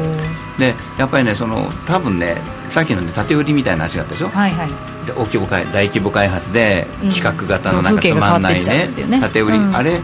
[0.59, 2.37] でやっぱりねその多分ね
[2.71, 4.69] さっきのね縦売りみたいな話があったでしょ、はいはい。
[5.07, 7.13] で大規模開大規模開発でうん。
[7.13, 9.21] 企画型のなんかつまんないねうね。
[9.21, 9.77] 縦売り、うん。
[9.77, 10.01] あれ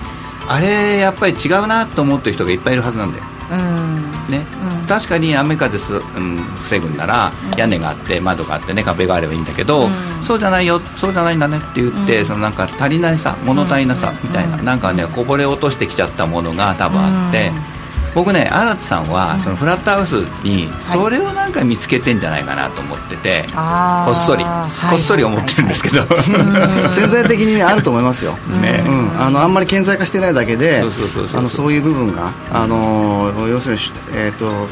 [0.49, 3.25] あれやっぱり違うなと思ってる人がいっぱいいるはずなんだよ。
[3.53, 4.05] うん。
[4.31, 10.23] ね、うん確かに雨風す、うん、防ぐんなら屋根があって窓があってね壁があればいいんだけど、うん。
[10.23, 12.27] そうじゃないよそうじゃないんだねって言って、うん。
[12.27, 14.65] そのなんか足りないさ物足りなさみたいな、うん。
[14.65, 17.74] なんかねこぼれ落としてきちゃったものが多分あって、うん
[18.15, 19.41] 僕ね荒地さんはうん。
[19.41, 20.13] そのフラットハウス
[20.45, 24.91] にそれをなんか見つけてんじゃないかなと思ってて、あーこっそり、はい。
[24.91, 26.03] こっそり思ってるんですけど、
[26.93, 28.85] 潜在的に、ね、あると思いますよ、ね。
[28.87, 33.81] うん、あのあんまり顕在化してないだけでそうそうそうそうあのそういう部分が、あの要するに、
[34.15, 34.69] えー、と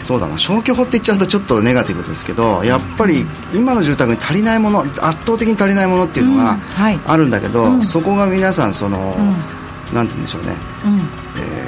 [0.00, 0.38] そうだな。
[0.38, 6.38] 消去法って言っちゃうとちょっとネガティブですけどやっぱり今の住宅に足りないもの圧倒的に足りないものっていうのうん。
[6.38, 6.98] がはい。
[7.06, 7.82] あるんだけど、うん。
[7.82, 9.94] そこが皆さんその、うん。
[9.94, 10.98] なんて言うんでしょうね、うん。
[10.98, 11.00] え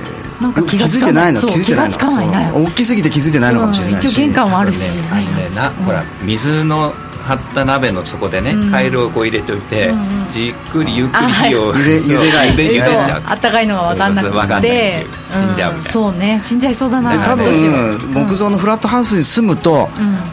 [0.09, 0.12] ー
[0.43, 1.41] なんか気が気づいてないの？
[1.41, 2.65] 気づいてないの？
[2.65, 4.91] 大きすぎて気づいてないのかもしれないし、うん一応玄関もあるし。
[4.91, 5.03] ね
[5.55, 8.71] なほら水の張った鍋の底でね、うん。
[8.73, 9.93] カエルをこう入れておいて、
[10.33, 11.79] じっくりゆっくり火を、あはい。
[11.79, 12.57] 茹で茹でがい。
[12.57, 13.23] で茹でちゃう。
[13.27, 14.23] あったかいのが分かんな
[14.57, 15.07] くて。
[15.33, 15.91] 死んじゃうみたいな。
[15.93, 16.41] そうね。
[16.41, 17.13] 死んじゃいそうだな。
[17.13, 19.89] で多分木造のフラットハウスに住むと、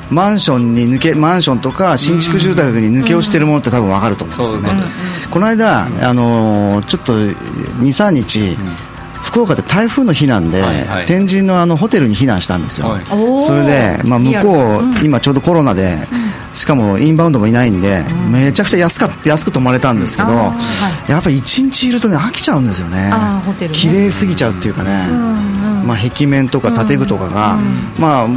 [0.09, 4.69] うマンションに抜けマンションとか新築住宅に抜け落ちてるものって多分分かると思うんですよね、
[5.29, 8.57] この間、あのーちょっと23日、
[9.29, 13.05] 福岡で台風の避難で、はいはい天神のあのホテルに避難したんですよ、はい。
[13.43, 15.05] それで、まあ、向こう、うん。
[15.05, 15.97] 今ちょうどコロナで、
[16.53, 20.53] しかもインバウンドもいないんで、めちゃくちゃ安かっ安く泊まれたんですけど、は
[21.07, 23.11] やっぱり一日いるとね飽きちゃうんですよね。
[23.71, 25.87] 綺麗すぎちゃうっていうかね、うんうん。
[25.87, 27.63] まあ、壁面とか建具とかが、うん。
[27.99, 28.27] まあ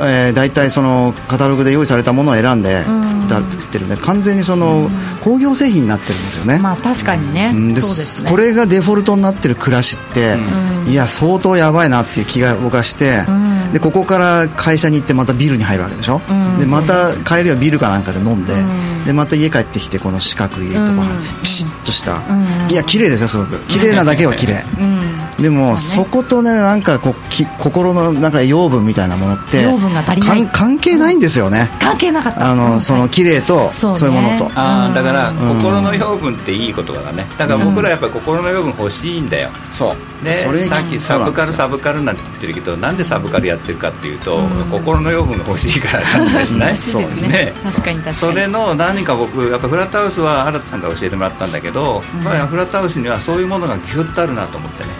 [0.00, 3.04] えー、大体そのカタログで用意されたものを選んでうん。
[3.04, 4.90] 作った作ってるんで完全にその
[5.22, 7.52] 工業製品になってるんですよね、まあ確かにね。
[7.54, 7.74] うん。
[7.74, 8.30] でね。
[8.30, 10.90] これがデフォルトになってる暮らしって、うん。
[10.90, 13.72] いや相当やばいなっていう気が僕はして、うん。
[13.72, 16.58] でここから会社に行ってまたビルに入るわけでしょ、うん。
[16.58, 19.04] でまた帰りはビルかなんかで飲んで、うん。
[19.04, 20.98] でまた家帰ってきてこの四角いとか、うん。
[21.42, 22.70] ピシッとした、うん。
[22.70, 23.58] いや綺麗ですよすごく。
[23.66, 24.64] 綺麗なだけは綺麗。
[24.78, 25.03] うん
[25.38, 30.46] でも、そことねなんかこうき心のなんか養分みたいなものって養分が足りない。
[30.48, 32.46] 関係ないんですよね、関係なかった。
[32.48, 32.58] あうん。
[32.58, 33.94] のその綺麗とそね。
[33.96, 35.56] そうういうものと、あーだから、うん。
[35.56, 37.26] 心の養分っていい言葉だね。
[37.36, 39.96] だから僕らやっぱり心の養分欲しいんだよ、そう。
[40.24, 44.70] でそれさっきサブカルサブブカルなんて言ってるけどなんでサブカルやってるかっていうと、うん。
[44.70, 46.68] 心の養分が欲しいから参加しない。
[46.74, 47.52] 欲しいですね。
[47.64, 48.16] 確かに確かに。
[48.16, 52.24] それの何か僕やっぱフラットハウスは新田さんから教えてもらったんだけど、うん。
[52.24, 54.90] まあ、フラットハウスにはそういうものがギュッとあるなと思ってね、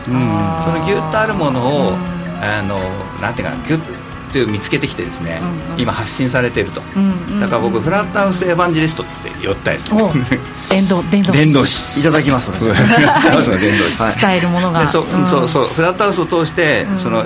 [0.64, 2.78] そのギュッとあるものを、うんあの
[3.22, 3.80] なんていうかなギュッ
[4.46, 5.80] と見つけてきてですね、うんうん。
[5.80, 7.40] 今発信されてると、うんうん。
[7.40, 9.96] だから僕フラットハウスエヴァンジェリストって言ったりする。
[10.04, 12.50] お伝道伝道伝道師いただきます。
[12.50, 14.02] の 伝道師。
[14.02, 14.20] はい。
[14.20, 14.80] 伝えるものが。
[14.80, 15.26] でそ,、うん。
[15.26, 16.98] そうそうフラットハウスを通して、うん。
[16.98, 17.24] その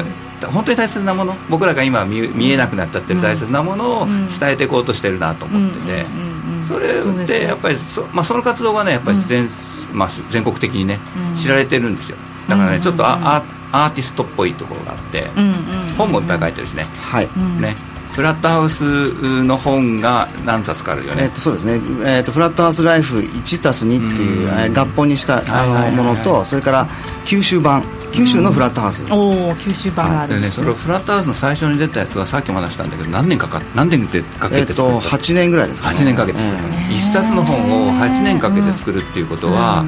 [0.53, 4.29] 本当に大切なもの僕らが今見見えなくなっちゃってる大切なものをうん。
[4.29, 6.69] 伝えていこうとしてるなと思ってて、うんうんうんうん。
[6.69, 9.49] それでやっぱりそ,、まあ、その活動がねやっぱり全,、
[9.95, 10.99] まあ、全国的にね
[11.33, 11.41] うん。
[11.41, 12.17] 知られてるんですよ
[12.49, 15.55] だからね、うんちょっとアアアーティストっぽいところがあって、うんうん
[15.99, 17.29] 本もいっぱい書いてるしね、はい。
[17.37, 17.61] うん。
[17.61, 17.75] ね
[18.09, 26.87] フラットハウスの本が何冊かあるよね、えっとそうですね、えっとフラットハウスライフ1たす2っていう、えー合本にしたあものとそれから
[27.25, 27.83] 九州版。
[28.11, 30.51] 九州のフラットハウス、おお九州版があるでね。
[30.51, 36.59] それフラットハウスの最初に出たやつはさっきも話したんだけど何年かか何年でかえっとけて作った、8年ぐらいですか、ね、8年かけて作る、
[36.91, 39.85] え一冊の本を8年かけて作るっていうことは、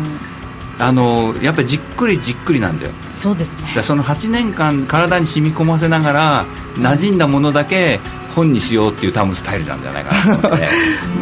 [0.80, 2.92] あのやっぱりじっくりじっくりなんだよ。
[3.14, 3.82] そうですね。
[3.82, 6.44] その8年間体に染み込ませながら
[6.76, 8.00] 馴染んだものだけ
[8.34, 10.38] 本にしようっていう多分スタイルなんじゃないかな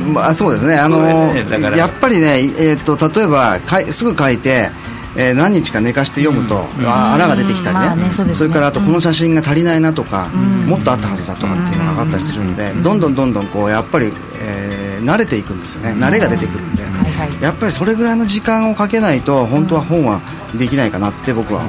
[0.14, 0.76] まあ、そうですね。
[0.76, 1.44] あのね
[1.76, 4.70] やっぱりね、えっと例えばかいすぐ書いて
[5.16, 8.32] えー何日か寝かして読むと、あ穴が出てきたりね,、まあねそね。
[8.40, 10.28] れからあとこの写真が足りないなとか、
[10.66, 15.94] もっとあったはずだとかっていうのが分かったりするんで、どんどんどんどんこうやっぱり、えー慣れていくんですよね。
[15.96, 16.64] 慣れが出てくる
[17.40, 20.20] やっぱりそれぐらいの時間をかけないと本当は本は
[20.56, 21.62] できないかなって僕は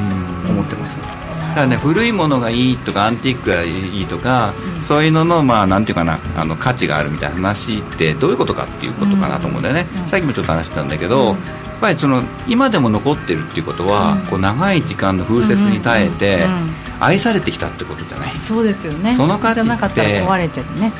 [0.49, 4.53] 思ってます、だからね古いものがいいとかアンティークがいいとか、
[4.87, 11.35] そういうののまあなんていうかなあの価値があるみたいな話ってどういうことかっていうことかなと思うんだよね、さっきもちょっと話したんだけど、やっ
[11.81, 16.51] ぱりその今でも残ってるっていうことは、こう長い時間の風雪に耐えてうん。
[16.51, 16.61] うん。
[16.63, 16.69] うん
[17.01, 18.35] 愛されてきたってことじゃない。
[18.35, 19.15] そうですよね。
[19.15, 20.91] その価値ってじゃなかったら壊れちゃうね。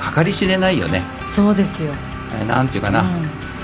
[0.00, 1.02] は計り知れないよね。
[1.30, 1.92] そうですよ、
[2.48, 3.06] なんていうかな、うん、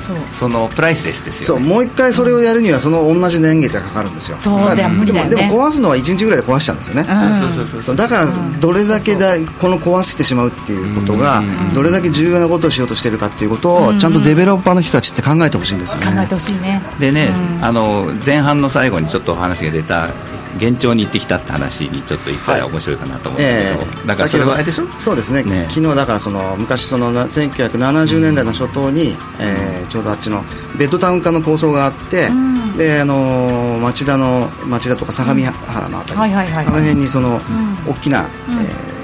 [0.01, 1.65] そのプライスレスですよね。
[1.65, 4.37] そうもう一回それをやるにはその同じ年月がかかるんですよ。
[4.41, 5.31] そうだよから無理だよね。
[5.31, 7.53] でもでも壊すのは1日ぐらいで壊しちゃうんですよね、うん。
[7.55, 7.97] そうそうそうそう。
[7.97, 8.27] だから
[8.61, 11.43] どれだけだこの壊してしまうっていうことが
[11.75, 16.07] どれだけ重要なことをしようとしてるかっていうことをちゃんとデベロッパーの人たちって考えてほしいんですよね。
[16.07, 16.83] 考えてほしいね。
[16.99, 17.29] でね、
[17.61, 20.09] あの前半の最後にちょっとお話が出た
[20.57, 25.43] 現状に行ってきたって話にちょっと言ったら面白いかなと思うんだけど、ええだからそれはあれでしょそうですね。
[25.43, 25.67] ね。
[25.69, 30.45] 昨日だからその昔そのな1970年代の初頭に、えーちょうどあっちの
[30.79, 32.29] ベッドタウン化の構想があって、
[32.77, 37.41] であのー町田の町田とか相模原のあたり、はいはいはいあの辺にその、
[37.89, 39.01] 大きな、えー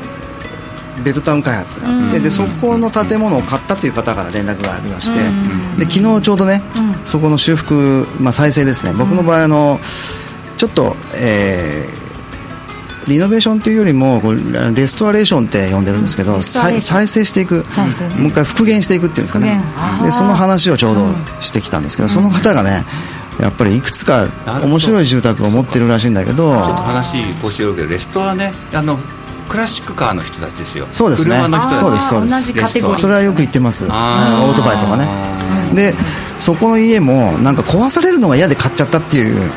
[1.04, 5.18] ベッドタウン開発があって、でそこの建物を買ったという方から連絡がありまして、
[5.84, 6.62] で昨日ちょうどね、
[7.04, 8.92] そこの修復、まあ、再生ですね。
[8.92, 9.78] 僕の場合あの
[10.56, 12.06] ちょっと、えー
[13.06, 17.62] リノベーションというよりもこうレストアレーションって呼んでるんですけど、再生していく。
[18.18, 19.60] もう一回復元していくっていうんですかね。
[20.02, 22.84] でその話をちょうどしてきたんですけど、その方がね
[23.40, 24.26] やっぱりいくつか
[24.64, 28.98] 面白い住宅を持ってるらしいんだけどちょっと話こうしようけどレストはねあの
[29.48, 30.88] クラシックカーの人たちですよ。
[30.90, 31.36] そうですね。
[31.36, 31.78] 車の人たち。
[31.78, 32.34] そうですそうです。
[32.34, 32.96] 同じカテゴリー。
[32.96, 33.84] それはよく言ってます。
[33.84, 35.06] オートバイとかね。
[35.74, 35.94] で
[36.38, 39.50] そこの家もなんか壊されるのが嫌で買っちゃったっていう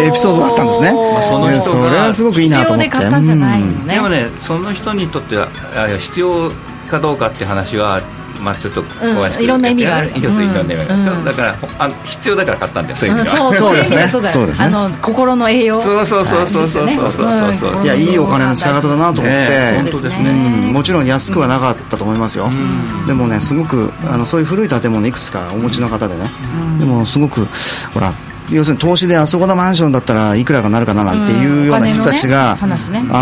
[0.00, 0.92] エピソードだったんですね。
[0.92, 2.90] まあその人がでそれはすごくいいなと思って。
[2.90, 4.26] でもね。
[4.40, 6.50] その人にとってはあ必要
[6.90, 8.02] かどうかっていう話は
[8.40, 9.96] まあ、ちょっと詳しく、うん、いろんな意味が。
[9.96, 10.10] ある、
[10.94, 14.08] ん、うん、だからあ必要だから買ったんだよそういう意味が、うん、 そうですね。
[14.08, 14.66] そうですね。
[14.66, 15.82] あの心の栄養。
[15.82, 20.30] そうそうそうそうそうそうそう、ね、いやいいお金の使い方だなと思って、ね、本当ですね、
[20.72, 22.50] もちろん安くはなかったと思いますよ、
[23.06, 26.30] でもねすごくあのそういう古い建物いくつかお持ちの方でね、
[26.78, 27.46] でもすごく
[27.92, 28.12] ほら
[28.50, 32.62] 要するに投資であそこのマンションだったらいくらかなるかななんていうような人たちが圧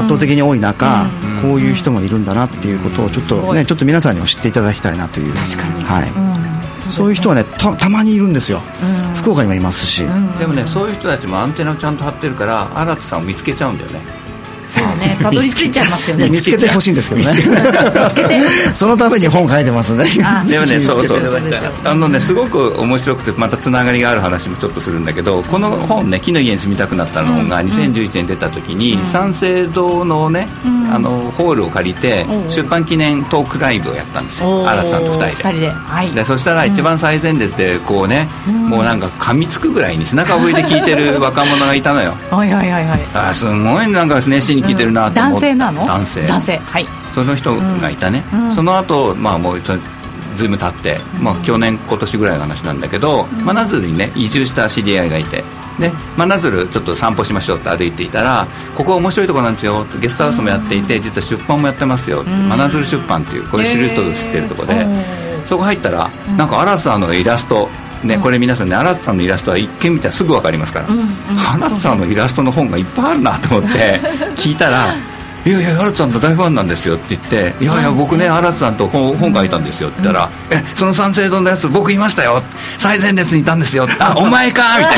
[0.09, 1.07] 倒的に多い中、
[1.43, 5.35] こういう人もいるんだなっていうことをちょっとねちょっと皆さんにも知っていただきたいなという。
[5.35, 5.85] 確かに。
[5.85, 6.11] はい。
[6.11, 6.91] うん。
[6.91, 8.61] そういう人はねたたまにいるんですよ、
[9.17, 10.05] 福岡にもいますし、
[10.39, 14.01] でもねそういう人たちもアンテナをちゃんと張ってるから新田さんを見つけちゃうんだよね。
[14.69, 16.29] そうだね たどり着いちゃいますよね。
[16.31, 17.37] 見つけてほしいんですけどね。
[17.37, 18.41] つけて。
[18.75, 21.21] そのために本書いてますんであ でもね、そうそう
[21.85, 30.49] あのね、すごく面白くて、またつながりがある話もちょっとするんだけど、この本ね、木の家に住みたくなったの本が2011年出た時に、三省堂のね、
[30.93, 35.27] あのホールを借りて出版記念トークライブをやったんですよ、新田さんと二人で。
[35.31, 35.71] 二人で。
[35.71, 36.11] はい。
[36.11, 42.15] でそしたら一番最前列でこうね、もうなんか噛みつくぐらいに背中を向いて聞いてる若者がいたのよ。
[42.31, 43.01] はいはいはいはい。
[43.15, 45.85] あーすごいなんか熱心に聞いてるなと思って、男性なの？
[45.85, 46.27] 男性。
[46.27, 46.57] 男性。
[46.57, 46.87] はい。
[47.15, 55.45] その人がいたね、その後、まあもうずいぶん経って、まあ、去年今年ぐらいの話なんだけど、真鶴にね移住した知り合いがいて
[55.79, 59.87] で真鶴ちょっと散歩しましょうって歩いていたらここ面白いとこなんですよ。
[60.01, 64.85] ゲストハウスもやっていて実は出版もやってますよって真鶴出版っていうこれ知る人ぞ知ってるとこで、
[65.47, 67.69] そこ入ったらなんか荒瀬さんのイラスト
[68.05, 70.89] ね、これ皆さんね荒津さんのイラストは一見見たらすぐ分かりますから、
[71.55, 74.01] 荒津さんのイラストの本がいっぱいあるなと思って
[74.37, 74.95] 聞いたら
[75.47, 81.69] 「いやいや荒津さんの大ファンなんですよ」って言って「いやいや僕ね荒津さんと本本書いたんですよ」って言ったら「えその三省堂のやつ？
[81.69, 82.43] 僕いましたよ。
[82.79, 84.97] 最前列にいたんですよ」あ お前か」みたい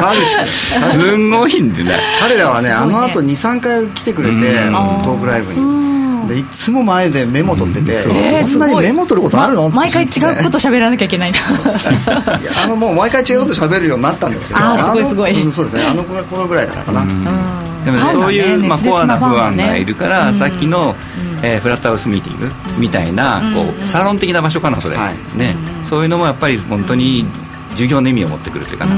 [0.00, 0.12] な。
[0.90, 1.98] すんごいんでね。
[2.20, 4.38] 彼らはねあの後23回来てくれて、う
[4.70, 4.72] ん。
[5.04, 5.91] トークライブに
[6.28, 15.30] でいつも前でメモ取ってて、えーそんなにメモ取ることあるの、ま毎回違うこと喋らなきゃいけないんだいやあのもう毎回違うこと喋るようになったんですけどあーすごいすごい。
[15.30, 15.84] あのうんそうですね。
[15.84, 17.04] あの頃頃ぐらいからかな、
[17.84, 20.34] でもそういう、まあ、コアな不安がいるから、うん。
[20.36, 20.94] さっきの、
[21.42, 25.38] えーフラットハウスミーティングみたいな、こうサロン的な場所かなそれ、はい。
[25.38, 25.54] ね。
[25.84, 27.24] そういうのもやっぱり本当に
[27.72, 28.94] 授業の意味を持ってくるというかな、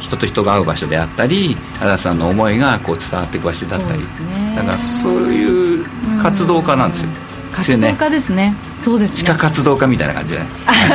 [0.00, 5.84] 人と人が会う場所であったり足立さんの思いがこう伝わっていく場所だったり、そうですねだからそういう
[6.22, 7.08] 活動家なんですよ、
[7.52, 8.54] 活動家ですね。
[8.80, 9.16] そうですね。
[9.16, 10.46] 地下活動家みたいな感じじゃな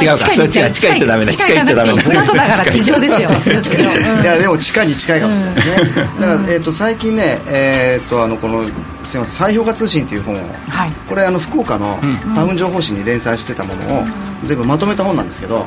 [0.01, 0.05] い？
[0.05, 0.17] 違うか。
[0.33, 1.31] それ違う地下行っちゃダメだ。
[1.31, 1.97] 地下行っちゃダメだ。
[1.97, 4.21] 地下だから地上ですよ。
[4.21, 10.37] いやでも地下に近いかもしれないですね、だから、えー、と最近ね、えー、とあのこのすみません再評価通信という本を
[10.69, 10.91] はい。
[11.07, 11.97] これあの福岡の
[12.35, 14.03] タウン情報誌に連載してたものを
[14.45, 15.65] 全部まとめた本なんですけど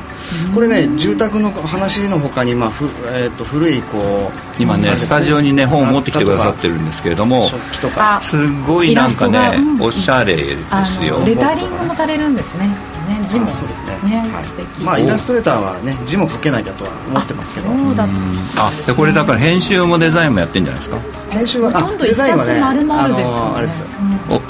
[0.53, 8.17] これね住宅の話のほかに、まあふえー、と古いこう今ねスタジオにね本を持ってきてくださってるんですけれども食器とか。
[8.17, 9.81] あすごいなんかねうん。
[9.81, 11.19] おしゃれであすよ。
[11.19, 12.67] のレタリングもされるんですね。
[12.67, 12.75] ね
[13.27, 13.49] 字も。
[13.49, 13.97] あそうですね。
[14.09, 14.45] ねはい。
[14.45, 14.81] 素敵。
[14.81, 17.67] まあイラストレーターはね字も書けなきゃとは思ってますけど。
[17.75, 18.07] そうだ
[18.57, 20.97] あでこれだから編集もデザインもやってんじゃないですか？
[21.31, 23.33] 編集はほとんどあデザインはね一冊丸々ですよね。
[23.33, 23.87] あのあれですよ。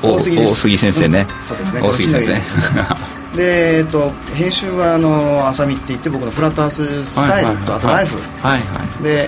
[0.03, 0.19] おお大
[0.55, 1.28] 杉先生ね。
[1.30, 1.45] うん。
[1.45, 1.82] そうですね。
[1.82, 8.17] 大杉先こっちのいいでえっと、編集はあの浅見って言って僕のフラットハウススタイルとあとライフ。
[8.45, 9.03] はいはい。
[9.03, 9.27] で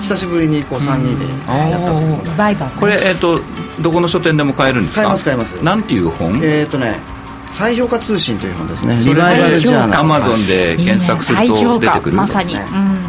[0.00, 2.70] 久しぶりにこう3人でやったとことバイバイ。
[2.78, 3.40] これえっ、と
[3.80, 5.02] どこの書店でも買えるんですか？
[5.02, 5.64] 買えます買えます。
[5.64, 6.38] なんていう本？
[6.42, 7.00] えっとね
[7.48, 10.00] 再評価通信という本ですねリバイバルジャーナル。
[10.00, 12.16] アマゾンで検索すると出てくる。
[12.16, 12.56] まさに。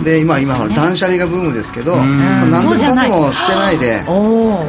[0.04, 4.02] で今今ほら断捨離がブームですけど、何でもかんでも捨てないで、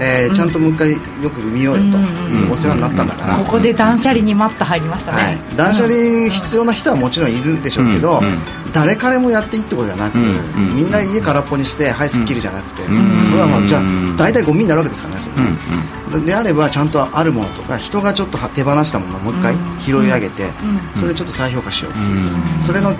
[0.00, 0.98] えーちゃんともう一回よ
[1.30, 1.82] く見ようよ
[2.48, 5.36] とお世話になったんだから、ここで断捨離に待った入りましたはい。
[5.36, 8.20] ね、断捨離必要な人はもちろんいるでしょうけど、
[8.72, 10.28] 誰彼もやっていいってことじゃなく、うんう
[10.72, 10.76] ん。
[10.76, 13.24] みんな家空っぽにしてはいすっきりじゃなくて、ん。
[13.26, 14.16] それはまあじゃあうん。
[14.16, 15.36] 大体ゴミになるわけですからねそれ。
[15.36, 15.42] ね
[16.14, 16.26] うん。
[16.26, 20.50] であればちゃんとあるものとか人がちょっと手放したものをもう一回拾い上げて、
[20.96, 22.94] それでちょっと再評価しようっていう、それの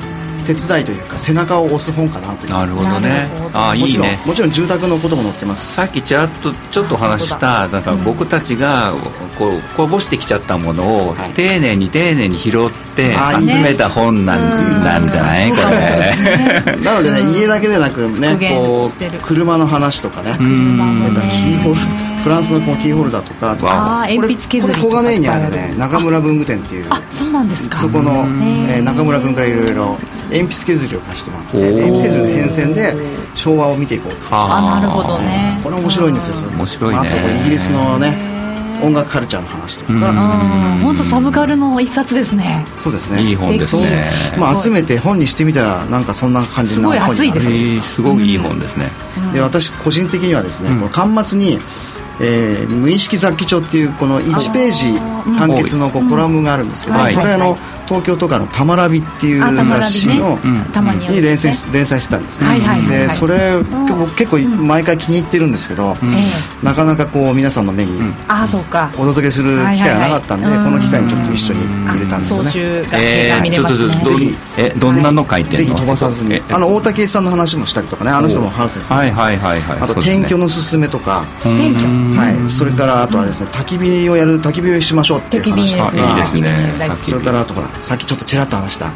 [0.55, 2.53] 手伝いというか背中を押す本かなという。
[2.53, 3.29] なるほどね。
[3.53, 5.75] あいもちろんいねもちろん住宅のことも載ってます。
[5.77, 8.93] さっきちらっとちょっとお話ししただから僕たちが
[9.39, 11.31] こうこぼしてきちゃったものをはい。
[11.33, 15.51] 丁寧に丁寧に拾って集めた本なんなんじゃない？
[15.51, 16.77] これ。
[16.83, 20.33] なのでね、家だけでなくねこう車の話とかね。
[20.33, 20.99] ん。
[20.99, 21.77] それからキーホル
[22.23, 24.05] フランスのこうキーホルダーとかあとわあ。
[24.07, 25.51] ー鉛筆削りこれ小金井にある。
[25.51, 27.79] ね中村文具店っていうあそうなんですか。
[27.79, 28.27] そこの、
[28.69, 29.97] えー中村君からいろいろ
[30.31, 32.95] 鉛筆削りを貸してもらって鉛筆削りの変遷で
[33.35, 35.61] 昭和を見ていこうあなるほどね。
[35.63, 36.53] これ面白いんですよそれ。
[36.57, 37.01] 面白いね。
[37.01, 38.31] あとこれイギリスのね
[38.83, 39.93] 音楽カルチャーの話とか、
[40.83, 42.65] 本当サブカルの一冊ですね。
[42.79, 43.21] そうですね。
[43.23, 44.07] いい本ですね。
[44.39, 47.25] まあ、集めて本にしてみたらなんかそんな感じのすごい本になる。
[47.25, 48.89] 熱いですえーすごくいい本ですね。
[49.35, 50.81] で私個人的にはですね、うん。
[50.81, 51.59] この端末に、
[52.23, 54.99] えー無意識雑記帳っていうこの1ページ
[55.39, 57.15] 完結のこうコラムがあるんですけど、はい。
[57.15, 57.59] これあの
[57.91, 60.39] 東京とかの「たまらび」っていう雑誌の、
[61.09, 63.57] に連載連載してたんですね、でそれ、
[63.89, 68.15] 僕結構毎回気に入ってるんですけど、えなかなかこう皆さんの目にん。
[68.29, 68.91] ああそうか。
[68.95, 74.11] お届けする機会がなかったんで、この機会にちょっと一緒に入れたんですよ総ねえーちょっ見れますねと
[74.57, 76.35] えどんなの書いてぜひ飛ばさずに。
[76.35, 78.11] えあの大竹さんの話もしたりとかね。
[78.13, 82.17] あの人もハウスですね、はいはいはいはいあと転居のすすめとか、転居？
[82.17, 83.51] はい、それからあとはですね。
[83.53, 85.91] 焚き火をやる焚き火をしましょうっていう話とか。
[85.97, 86.73] いいですね。
[87.03, 88.93] それからあとほらさっきちょっとちらっと話した。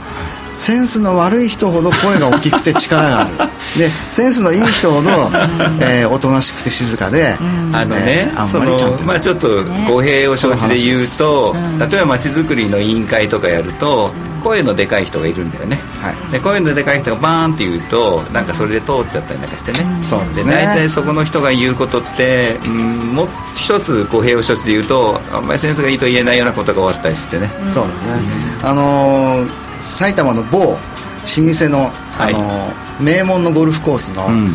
[0.56, 3.30] センスの悪い人ほど声が大きくて力がある。
[3.78, 5.10] でセンスのいい人ほど、
[5.80, 7.36] えーおとなしくて静かで、
[7.72, 14.12] あのねえ、ーあんそまりちゃんと、のまあちょっと語弊を承知で言うと、うん例えばまちづくりの委員会とかやると、
[14.44, 15.80] 声のでかい人がいるんだよね。
[16.00, 16.32] はい。
[16.32, 20.52] で声のでかい人がバーンって言うとなんかそれで通っちゃったりなんかしてね、そうですね。
[20.52, 28.12] 大体そこの人が言うことって、うん、もう一つ語弊を承知で言うとあんまりセンスがいいと言えないようなことが終わったりしてね、そうですね、
[28.62, 34.54] あのー埼玉の某老舗の、あのー名門のゴルフコースの,、うん。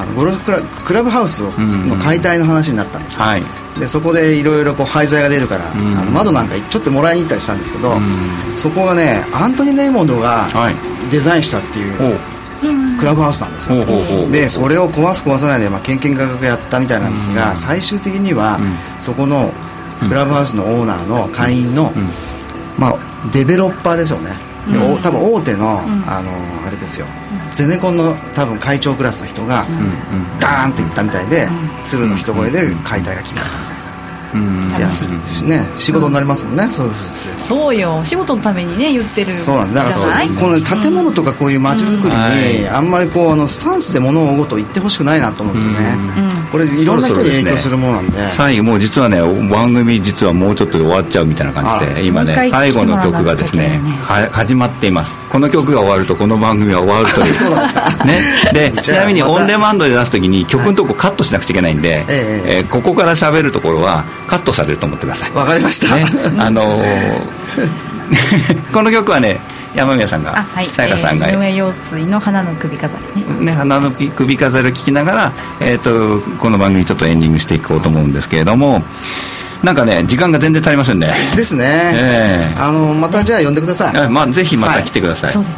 [0.00, 3.42] あのゴルフクラブハウスの解体の話になったんですよ、はい
[3.78, 5.98] でそこでいろいろこう廃材が出るから、ん。
[5.98, 8.02] あの窓なんかちょっともらいに行ったりしたんですけど、ん。
[8.56, 10.74] そこがねアントニー・レイモンドがはい。
[11.10, 12.18] デザインしたっていう
[12.98, 17.56] クラブハウスなんですよ、ほうほうほうでそれを壊す壊さないで、まあ、けんけんがやったみたいなんですが、うん。
[17.56, 18.60] 最終的には、ん。
[18.98, 19.52] そこの
[20.08, 21.92] クラブハウスのオーナーの会員の、
[22.78, 22.96] まあ、
[23.32, 24.30] デベロッパーでしょうね。
[24.72, 26.30] でお多分大手の,、あの
[26.66, 27.06] あれですよ、
[27.54, 29.64] ゼネコンの多分会長クラスの人が、
[30.40, 31.48] ガーンと言ったみたいで、
[31.84, 33.74] 鶴の一声で解体が決まったみたいな。
[34.76, 35.64] じゃあね。
[35.76, 37.34] 仕事になりますもんね、そうですよ。
[37.38, 38.04] そうよ。
[38.04, 39.84] 仕事のためにね言ってるそうなんです。
[39.84, 40.28] だからじゃない？
[40.30, 45.96] この建物とかこういう街づくりにあんまりこうあのスタンスで物を事を言ってほしくないなと思うんですよね。
[46.50, 48.28] これいろんな人に影響するものなんで。
[48.30, 53.78] 最後もう実はね番組実はもうちょっとで終わっちゃうみたいな感じで今ね最後の曲がですね
[54.32, 57.34] 始まっていますこの曲が終わるとこの番組は終わるという。
[57.34, 57.90] そうなんですか。
[58.04, 58.20] ね、
[58.52, 65.32] でちなみにオンデマンドで出す時に曲のとこカットしなくちゃいけないんで、えええーここから喋るところはカットされると思ってください。
[65.32, 66.06] わかりました、ね、
[66.38, 66.84] あのー
[68.72, 69.40] この曲はね
[69.74, 70.70] 山宮さんがあはい。
[70.72, 73.46] さやかさんが、えー井上陽水の花の首飾りね。
[73.50, 78.84] ね、花の首飾りを聞きながら、えー、とこの番組ちょっとエンディングしていこうと思うんですけれども
[79.64, 81.12] なんかね時間が全然足りませんね。
[81.34, 82.60] ですね、ええ。
[82.60, 83.96] あのまたじゃあ呼んでください。
[83.96, 85.52] あまあ、ぜひまた来てください、そうです